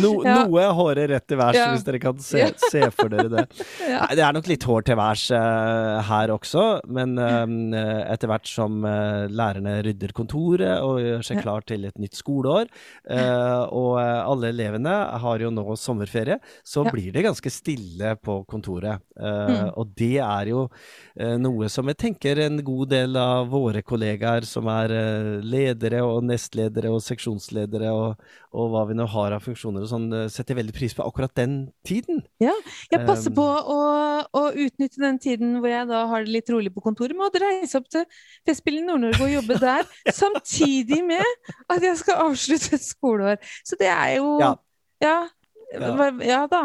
No, 0.00 0.10
Ja. 0.24 0.44
Noe 0.44 0.64
håret 0.74 1.10
rett 1.10 1.26
til 1.28 1.38
værs, 1.38 1.56
Ja. 1.58 1.68
hvis 1.72 1.84
dere 1.86 2.00
kan 2.02 2.18
se, 2.22 2.46
se 2.70 2.82
for 2.94 3.12
dere 3.12 3.28
det. 3.30 3.44
Nei, 3.84 4.16
det 4.16 4.24
er 4.24 4.34
nok 4.34 4.48
litt 4.50 4.66
hår 4.66 4.86
til 4.88 4.98
værs 4.98 5.24
uh, 5.34 6.00
her 6.08 6.32
også, 6.34 6.64
men 6.90 7.14
eh, 7.20 8.12
etter 8.12 8.30
hvert 8.30 8.48
som 8.48 8.82
uh, 8.86 9.26
lærerne 9.30 9.76
rydder 9.86 10.14
kontoret 10.16 10.82
og 10.82 11.00
gjør 11.02 11.24
seg 11.26 11.42
klar 11.44 11.64
til 11.68 11.86
et 11.88 11.98
nytt 12.02 12.18
skoleår, 12.18 12.70
uh, 13.10 13.64
og 13.70 14.00
alle 14.00 14.50
elevene 14.50 14.94
har 15.22 15.44
jo 15.44 15.52
nå 15.54 15.76
sommerferie, 15.78 16.40
så 16.66 16.84
blir 16.88 17.12
det 17.14 17.24
ganske 17.26 17.52
stille 17.52 18.14
på 18.24 18.40
kontoret. 18.50 19.02
Mm. 19.14 19.70
Og 19.78 19.92
det 19.96 20.18
er 20.22 20.48
jo 20.50 20.64
noe 21.38 21.68
som 21.70 21.86
jeg 21.90 21.98
tenker 22.00 22.40
en 22.42 22.58
god 22.66 22.90
del 22.90 23.18
av 23.18 23.46
våre 23.52 23.82
kollegaer 23.86 24.46
som 24.48 24.66
er 24.72 24.92
ledere 25.44 26.00
og 26.02 26.24
nestledere 26.26 26.90
og 26.90 27.02
seksjonsledere 27.04 27.92
og, 27.94 28.24
og 28.56 28.72
hva 28.72 28.84
vi 28.88 28.98
nå 28.98 29.06
har 29.14 29.36
av 29.36 29.43
funksjoner 29.44 29.84
og 29.84 29.90
sånn, 29.90 30.06
eh, 30.16 30.28
setter 30.32 30.56
veldig 30.58 30.74
pris 30.76 30.94
på 30.96 31.04
akkurat 31.06 31.32
den 31.38 31.70
tiden. 31.86 32.22
Ja, 32.42 32.54
Jeg 32.90 33.04
passer 33.06 33.30
Um, 33.30 33.36
på 33.36 33.44
å, 33.46 33.78
å 34.32 34.42
utnytte 34.52 35.00
den 35.02 35.18
tiden 35.22 35.58
hvor 35.60 35.68
jeg 35.70 35.88
da 35.88 36.06
har 36.10 36.24
det 36.24 36.32
litt 36.34 36.50
rolig 36.50 36.72
på 36.74 36.82
kontoret, 36.84 37.14
med 37.16 37.28
å 37.28 37.42
reise 37.44 37.78
opp 37.80 37.88
til 37.92 38.04
Festspillet 38.46 38.84
Nord-Norge 38.88 39.22
og 39.22 39.34
jobbe 39.36 39.58
der, 39.60 39.84
samtidig 40.22 41.02
med 41.06 41.24
at 41.70 41.82
jeg 41.82 41.96
skal 42.00 42.24
avslutte 42.28 42.74
et 42.78 42.84
skoleår. 42.84 43.38
Så 43.64 43.76
det 43.80 43.88
er 43.92 44.16
jo 44.18 44.38
Ja. 44.40 44.54
Ja, 45.04 45.16
Ja. 45.74 46.10
ja 46.22 46.46
da. 46.46 46.64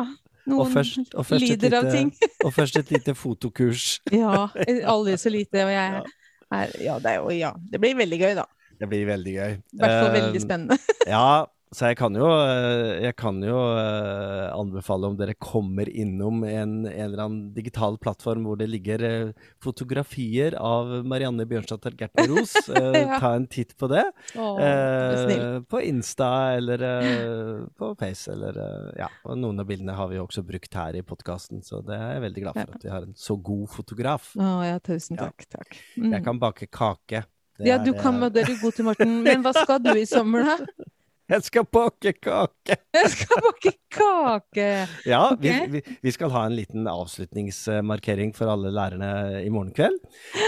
Og 0.49 0.55
Noen 0.65 0.71
først, 0.73 1.13
og 1.13 1.25
først 1.29 1.43
lider 1.43 1.69
lite, 1.69 1.77
av 1.77 1.91
ting. 1.93 2.07
Og 2.45 2.53
først 2.55 2.77
et 2.79 2.89
lite 2.91 3.13
fotokurs. 3.13 3.99
Ja. 4.11 4.47
Aldri 4.89 5.13
så 5.21 5.29
lite. 5.29 5.61
Og 5.65 5.69
jeg 5.75 6.01
er 6.49 6.71
Ja, 6.81 6.95
det 6.97 7.05
er 7.11 7.19
jo 7.19 7.29
Ja. 7.35 7.51
Det 7.71 7.79
blir 7.81 7.93
veldig 7.99 8.17
gøy, 8.19 8.33
da. 8.39 8.45
Det 8.79 8.87
blir 8.89 9.05
veldig 9.05 9.33
gøy. 9.35 9.51
I 9.59 9.77
hvert 9.81 9.95
fall 9.99 10.13
veldig 10.15 10.39
Eh, 10.39 10.43
spennende. 10.45 10.77
Ja, 11.05 11.45
så 11.75 11.89
jeg 11.91 11.97
kan 11.99 12.15
jo, 12.17 12.25
eh, 12.25 13.01
jeg 13.05 13.15
kan 13.15 13.38
jo 13.45 13.58
eh, 13.77 14.47
anbefale 14.58 15.05
om 15.12 15.17
dere 15.19 15.36
kommer 15.38 15.86
innom 15.89 16.43
en, 16.43 16.71
en 16.89 17.03
eller 17.05 17.21
annen 17.23 17.53
digital 17.53 17.97
plattform 18.01 18.47
hvor 18.47 18.58
det 18.58 18.67
ligger 18.71 19.03
eh, 19.05 19.32
fotografier 19.62 20.55
av 20.58 20.89
Marianne 21.05 21.45
Bjørnstad 21.49 21.86
Gertner. 21.99 22.34
Eh, 22.79 22.97
Ja. 22.99 23.19
Ta 23.21 23.34
en 23.36 23.45
titt 23.47 23.75
på 23.77 23.88
det. 23.91 24.03
Å, 24.36 24.47
du 24.60 25.15
snill. 25.23 25.41
Eh, 25.45 25.60
på 25.69 25.82
Insta 25.86 26.29
eller 26.58 26.82
eh, 26.89 27.63
på 27.77 27.91
Face 27.99 28.32
eller 28.34 28.58
Ja. 28.97 29.08
Og 29.25 29.38
noen 29.38 29.62
av 29.62 29.69
bildene 29.69 29.93
har 29.97 30.10
vi 30.12 30.17
jo 30.19 30.25
også 30.27 30.43
brukt 30.45 30.73
her 30.77 30.97
i 30.99 31.03
podkasten, 31.05 31.62
så 31.65 31.82
det 31.86 31.97
er 31.97 32.15
jeg 32.17 32.23
veldig 32.27 32.43
glad 32.45 32.58
for 32.60 32.65
Ja. 32.65 32.75
at 32.79 32.86
vi 32.89 32.93
har 32.93 33.05
en 33.08 33.13
så 33.17 33.38
god 33.41 33.69
fotograf. 33.73 34.32
Å 34.38 34.53
ja, 34.65 34.77
tusen 34.79 35.17
Ja. 35.19 35.29
takk. 35.29 35.45
takk. 35.53 35.77
Mm. 35.97 36.13
Jeg 36.17 36.23
kan 36.25 36.39
bake 36.41 36.67
kake. 36.71 37.23
Det 37.60 37.67
Ja, 37.67 37.77
du 37.77 37.91
kan, 37.93 38.19
det 38.32 38.43
er 38.43 38.47
du 38.53 38.58
god 38.62 38.73
til, 38.77 38.86
Morten. 38.88 39.21
Men 39.23 39.43
hva 39.43 39.53
skal 39.53 39.79
du 39.84 39.91
i 39.97 40.05
sommer, 40.10 40.43
da? 40.47 40.58
Jeg 41.29 41.45
skal 41.45 41.65
bake 41.69 42.15
kake! 42.17 42.75
Jeg 42.97 43.09
skal 43.13 43.43
bake 43.45 43.75
kake! 43.93 44.69
Ja, 45.05 45.21
vi, 45.37 45.51
vi, 45.75 45.81
vi 46.01 46.13
skal 46.15 46.31
ha 46.33 46.47
en 46.47 46.55
liten 46.57 46.89
avslutningsmarkering 46.89 48.33
for 48.33 48.49
alle 48.49 48.71
lærerne 48.73 49.43
i 49.43 49.51
morgen 49.53 49.69
kveld. 49.77 49.99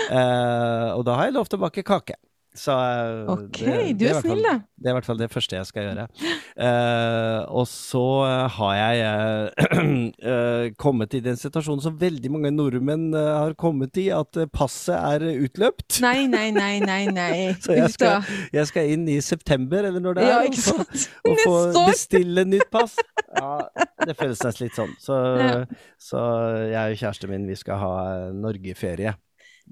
Eh, 0.09 0.89
og 0.95 1.05
da 1.05 1.19
har 1.19 1.29
jeg 1.29 1.37
lov 1.37 1.51
til 1.51 1.59
å 1.59 1.65
bake 1.67 1.85
kake. 1.85 2.17
Så 2.53 2.73
eh, 2.75 3.29
Ok, 3.31 3.59
det- 3.63 3.93
du 3.95 4.05
det 4.05 4.09
er 4.11 4.21
snill, 4.21 4.41
da. 4.43 4.57
Det 4.81 4.89
er 4.89 4.91
i 4.91 4.95
hvert 4.97 5.05
fall 5.07 5.19
det 5.21 5.29
første 5.31 5.55
jeg 5.55 5.65
skal 5.69 5.85
gjøre. 5.85 6.03
Uh, 6.57 7.45
og 7.53 7.67
så 7.69 8.01
eh, 8.25 8.47
har 8.57 8.73
jeg 8.75 9.51
uh, 9.61 10.65
kommet 10.83 11.13
i 11.15 11.21
den 11.23 11.37
situasjonen 11.39 11.83
som 11.85 11.95
veldig 12.01 12.31
mange 12.33 12.51
nordmenn 12.51 13.13
har 13.15 13.53
kommet 13.61 13.95
i, 14.01 14.09
at 14.15 14.35
passet 14.51 14.97
er 14.97 15.23
utløpt. 15.45 16.01
Nei, 16.03 16.25
nei, 16.27 16.49
nei, 16.51 16.79
nei, 16.83 17.05
nei. 17.13 17.37
Så 17.63 17.77
jeg 17.77 17.93
skal, 17.95 18.27
jeg 18.51 18.67
skal 18.73 18.91
inn 18.97 19.07
i 19.07 19.19
september, 19.23 19.87
eller 19.87 20.03
når 20.03 20.19
det 20.19 20.27
er, 20.27 20.33
Ja, 20.33 20.43
ikke 20.49 20.65
sant? 20.65 21.07
og 21.23 21.39
få 21.45 21.55
og 21.61 21.73
få 21.77 21.87
bestille 21.87 22.43
nytt 22.51 22.67
pass. 22.73 22.97
Ja, 23.37 23.53
det 24.05 24.17
føles 24.19 24.41
nesten 24.43 24.67
litt 24.67 24.75
sånn. 24.77 24.95
Så, 24.99 25.21
Ja. 25.39 25.51
så 26.01 26.21
jeg 26.73 26.97
og 26.97 26.99
kjæresten 27.05 27.31
min, 27.31 27.47
vi 27.47 27.55
skal 27.55 27.79
ha 27.79 27.93
Norgeferie. 28.35 29.15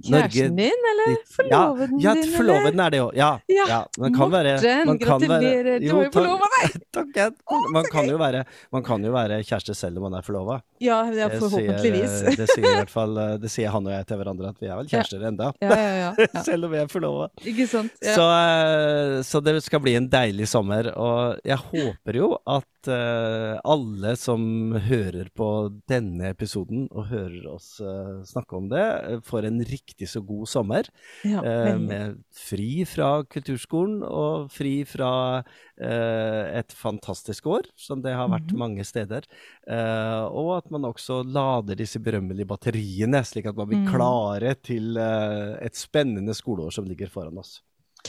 Kjæresten 0.05 0.55
din, 0.55 0.85
eller 0.91 1.15
forloveden 1.35 1.89
din? 1.97 1.99
ja, 2.05 2.13
ja, 2.15 2.37
forloveden 2.37 2.79
er 2.79 2.89
det 2.93 2.97
jo. 3.01 3.07
Ja. 3.15 3.29
Ja, 3.49 3.65
ja. 3.67 3.79
Man 3.99 4.13
kan 4.15 4.31
være 4.31 4.53
Morten, 4.55 4.87
man 4.87 4.99
kan 4.99 5.21
være- 5.21 5.27
gratulerer, 5.27 5.79
du 5.79 5.87
har 5.89 6.03
jo 6.03 6.09
takk. 6.09 6.13
forlova 6.13 6.49
deg! 6.55 6.81
Takk. 6.93 7.11
jeg- 7.15 7.71
Man 7.73 7.85
kan 7.91 8.09
jo 8.09 8.17
være, 8.17 8.43
man 8.71 8.83
kan 8.83 9.03
jo 9.05 9.11
være 9.11 9.41
kjæreste 9.43 9.75
selv 9.75 9.97
om 9.97 10.03
man 10.09 10.13
er 10.19 10.21
forlova. 10.25 10.59
Ja, 10.81 11.03
ja 11.11 11.27
Det 11.27 11.39
forhåpentligvis. 11.41 12.09
sier, 12.19 12.29
eh, 12.31 12.35
det 12.39 12.49
sier 12.53 12.65
i 12.65 12.75
hvert 12.79 12.89
fall 12.93 13.15
Det 13.43 13.51
sier 13.51 13.69
han 13.75 13.85
og 13.87 13.91
jeg 13.93 14.07
til 14.07 14.17
hverandre, 14.21 14.49
at 14.49 14.59
vi 14.63 14.67
er 14.71 14.75
vel 14.79 14.87
kjærester 14.87 15.27
enda. 15.27 15.51
Ja, 15.61 15.69
ja, 15.75 15.93
ja. 15.99 16.11
ja. 16.33 16.43
Selv 16.43 16.65
om 16.65 16.71
vi 16.71 16.77
er 16.77 16.87
forlova. 16.87 17.27
Så, 17.43 18.23
eh, 18.23 19.21
så 19.27 19.41
det 19.43 19.57
skal 19.63 19.79
bli 19.83 19.95
en 19.99 20.07
deilig 20.09 20.47
sommer, 20.47 20.91
og 20.95 21.39
jeg 21.45 21.57
håper 21.57 22.13
jo 22.23 22.37
at 22.47 22.63
eh, 22.87 23.59
alle 23.67 24.15
som 24.15 24.71
hører 24.85 25.27
på 25.35 25.47
denne 25.89 26.29
episoden 26.31 26.87
og 26.91 27.07
hører 27.09 27.47
oss 27.51 27.79
eh, 27.81 28.21
snakke 28.29 28.55
om 28.55 28.69
det, 28.71 28.83
eh, 29.09 29.19
får 29.25 29.45
en 29.49 29.59
riktig 29.67 30.07
så 30.07 30.21
god 30.25 30.47
sommer. 30.47 30.87
ja, 31.25 31.41
med 31.77 32.21
fri 32.31 32.85
fra 32.85 33.23
kulturskolen 33.23 34.03
og 34.07 34.49
fri 34.51 34.83
fra 34.87 35.43
et 35.79 36.73
fantastisk 36.75 37.45
år, 37.47 37.67
som 37.75 38.01
det 38.01 38.13
har 38.15 38.27
vært 38.29 38.51
Mhm. 38.51 38.57
mange 38.59 38.83
steder. 38.83 39.23
Og 39.67 40.57
at 40.57 40.69
man 40.71 40.83
også 40.83 41.23
lader 41.25 41.75
disse 41.75 41.99
berømmelige 41.99 42.47
batteriene, 42.47 43.23
slik 43.23 43.45
at 43.47 43.55
man 43.55 43.67
blir 43.67 43.83
Mhm. 43.85 43.93
klare 43.93 44.55
til 44.61 44.97
et 44.97 45.73
spennende 45.75 46.33
skoleår 46.35 46.71
som 46.73 46.85
ligger 46.85 47.07
foran 47.07 47.37
oss. 47.37 47.61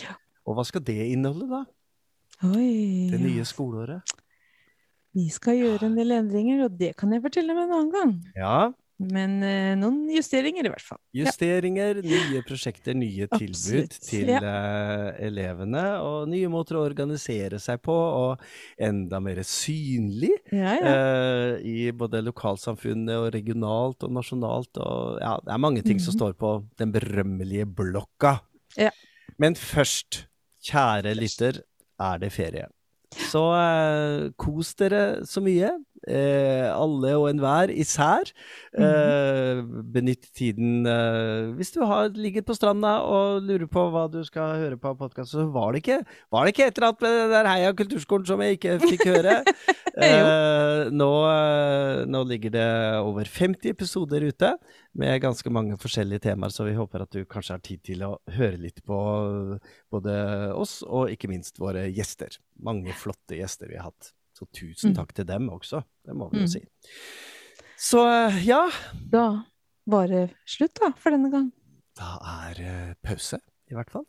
Ja. 0.03 0.15
Og 0.47 0.57
hva 0.57 0.65
skal 0.65 0.81
det 0.83 1.13
inneholde, 1.13 1.49
da? 1.49 1.65
Oi, 2.43 3.11
Det 3.11 3.21
nye 3.21 3.45
skoleåret? 3.45 4.03
Vi 5.17 5.29
skal 5.35 5.57
gjøre 5.59 5.89
en 5.89 5.97
del 5.99 6.13
endringer, 6.15 6.67
og 6.69 6.77
det 6.79 6.93
kan 7.01 7.11
jeg 7.13 7.23
fortelle 7.25 7.51
om 7.57 7.65
en 7.65 7.73
annen 7.75 7.91
gang. 7.95 8.13
Ja. 8.39 8.71
Men 9.01 9.39
eh, 9.43 9.71
noen 9.81 10.03
justeringer, 10.13 10.67
i 10.69 10.71
hvert 10.71 10.85
fall. 10.85 10.99
Ja. 11.17 11.25
Justeringer, 11.25 12.03
nye 12.05 12.43
prosjekter, 12.45 12.93
nye 12.95 13.27
tilbud 13.33 13.55
Absolutt, 13.57 13.95
til 14.05 14.29
ja. 14.29 14.41
eh, 14.45 15.23
elevene. 15.31 15.85
Og 16.05 16.29
nye 16.29 16.51
måter 16.53 16.77
å 16.77 16.83
organisere 16.85 17.57
seg 17.65 17.81
på, 17.87 17.95
og 17.97 18.45
enda 18.77 19.19
mer 19.25 19.41
synlig 19.49 20.35
Ja, 20.53 20.75
ja. 20.77 20.93
eh, 20.93 21.55
i 21.65 21.79
både 21.97 22.21
lokalsamfunnet 22.29 23.17
og 23.23 23.31
regionalt 23.39 24.05
og 24.05 24.13
nasjonalt. 24.19 24.77
Og, 24.85 25.17
ja, 25.25 25.33
det 25.49 25.57
er 25.57 25.65
mange 25.65 25.83
ting 25.87 25.99
som 25.99 26.13
Mhm. 26.13 26.19
står 26.21 26.37
på 26.45 26.53
den 26.79 26.93
berømmelige 26.93 27.65
blokka. 27.67 28.37
Ja. 28.77 28.93
Men 29.41 29.57
først, 29.57 30.27
kjære 30.63 31.17
lytter, 31.17 31.63
er 31.99 32.19
det 32.21 32.31
ferie. 32.37 32.69
Så 33.11 33.43
eh, 33.59 34.31
kos 34.39 34.75
dere 34.79 35.03
så 35.27 35.43
mye. 35.45 35.73
Eh, 36.11 36.67
alle 36.75 37.13
og 37.15 37.29
enhver 37.31 37.71
især. 37.71 38.31
Eh, 38.75 39.61
benytt 39.95 40.29
tiden 40.37 40.87
eh, 40.87 41.51
Hvis 41.59 41.73
du 41.75 41.81
har, 41.87 42.11
ligger 42.15 42.45
på 42.47 42.55
stranda 42.55 43.01
og 43.03 43.43
lurer 43.47 43.67
på 43.71 43.85
hva 43.91 44.05
du 44.11 44.21
skal 44.27 44.61
høre 44.61 44.79
på 44.81 44.93
podkast, 44.99 45.35
så 45.35 45.47
var 45.51 45.73
det 45.75 45.83
ikke 45.83 46.01
Var 46.31 46.47
det 46.47 46.55
ikke 46.55 46.69
et 46.69 46.79
eller 46.79 46.89
annet 46.91 47.05
med 47.07 47.17
det 47.17 47.31
der 47.35 47.51
Heia 47.51 47.73
kulturskolen 47.79 48.29
som 48.29 48.45
jeg 48.45 48.59
ikke 48.59 48.77
fikk 48.85 49.07
høre? 49.11 49.41
nå, 51.01 51.11
nå 52.11 52.21
ligger 52.31 52.55
det 52.55 52.69
over 53.03 53.27
50 53.27 53.75
episoder 53.75 54.25
ute 54.31 54.53
med 54.99 55.19
ganske 55.23 55.53
mange 55.53 55.77
forskjellige 55.83 56.25
temaer, 56.31 56.55
så 56.55 56.67
vi 56.67 56.79
håper 56.79 57.05
at 57.05 57.15
du 57.15 57.27
kanskje 57.29 57.57
har 57.59 57.67
tid 57.67 57.83
til 57.91 58.07
å 58.07 58.15
høre 58.39 58.63
litt 58.63 58.81
på 58.87 59.01
både 59.93 60.15
oss 60.55 60.81
og 60.87 61.13
ikke 61.13 61.31
minst 61.31 61.61
våre 61.63 61.89
gjester. 61.91 62.39
Mange 62.63 62.95
flotte 62.97 63.39
gjester 63.39 63.71
vi 63.71 63.79
har 63.79 63.91
hatt. 63.91 64.15
Så 64.41 64.47
tusen 64.57 64.91
Mm. 64.93 64.97
takk 64.97 65.13
til 65.15 65.27
dem 65.29 65.49
også, 65.53 65.83
det 66.07 66.15
må 66.17 66.31
vi 66.33 66.39
jo 66.41 66.45
Mm. 66.45 66.49
si. 66.49 66.61
Så 67.77 68.01
eh, 68.09 68.39
ja, 68.47 68.71
Da 69.11 69.45
var 69.87 70.07
det 70.09 70.31
slutt, 70.47 70.75
da, 70.81 70.93
for 70.97 71.11
denne 71.11 71.31
gang. 71.31 71.53
da 71.99 72.17
er 72.57 72.95
pause, 73.05 73.39
i 73.71 73.75
hvert 73.75 73.91
fall. 73.91 74.07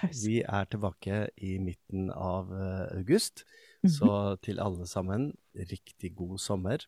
Pause. 0.00 0.26
Vi 0.26 0.42
er 0.42 0.64
tilbake 0.64 1.28
i 1.42 1.58
midten 1.58 2.10
av 2.10 2.50
eh, 2.52 2.96
august, 2.98 3.44
Mhm. 3.84 3.90
så 3.92 4.40
til 4.42 4.58
alle 4.60 4.86
sammen, 4.86 5.32
riktig 5.54 6.14
god 6.16 6.38
sommer. 6.40 6.78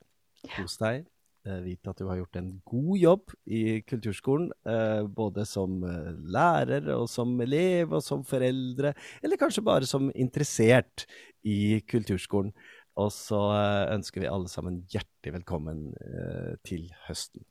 Kos 0.57 0.77
deg. 0.79 1.07
Eh, 1.47 1.61
Vit 1.63 1.87
at 1.87 1.97
du 1.97 2.07
har 2.09 2.17
gjort 2.17 2.37
en 2.37 2.61
god 2.67 2.99
jobb 2.99 3.31
i 3.47 3.81
kulturskolen, 3.83 4.51
eh, 4.67 5.07
både 5.07 5.47
som 5.47 5.83
eh, 5.85 6.13
lærer 6.29 6.89
og 6.97 7.09
som 7.09 7.39
elev 7.41 7.93
og 7.93 8.03
som 8.03 8.23
foreldre, 8.25 8.95
eller 9.23 9.37
kanskje 9.37 9.65
bare 9.65 9.87
som 9.87 10.11
interessert 10.15 11.07
i 11.45 11.81
kulturskolen. 11.89 12.53
Og 12.99 13.13
så 13.15 13.39
eh, 13.55 13.95
ønsker 13.95 14.25
vi 14.25 14.31
alle 14.31 14.51
sammen 14.51 14.81
hjertelig 14.91 15.37
velkommen 15.39 15.85
eh, 16.03 16.55
til 16.67 16.89
høsten. 17.07 17.45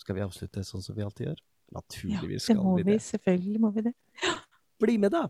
Skal 0.00 0.18
vi 0.18 0.24
avslutte 0.26 0.64
sånn 0.66 0.84
som 0.84 0.96
vi 0.96 1.04
alltid 1.06 1.30
gjør? 1.30 1.40
Ja, 1.40 1.80
Naturligvis 1.80 2.44
det 2.44 2.52
skal 2.52 2.60
må 2.60 2.74
vi 2.76 2.84
vi. 2.84 2.92
det. 2.92 3.02
Selvfølgelig 3.06 3.60
må 3.62 3.70
vi 3.74 3.86
det. 3.88 3.94
Bli 4.84 4.98
med, 5.00 5.14
da! 5.14 5.24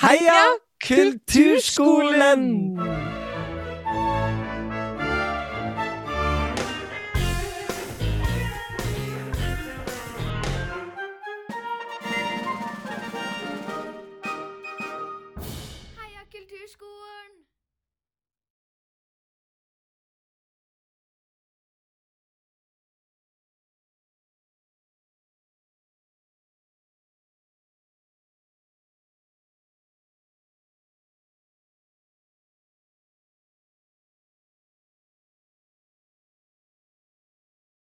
Heia 0.00 0.40
Kulturskolen! 0.82 2.48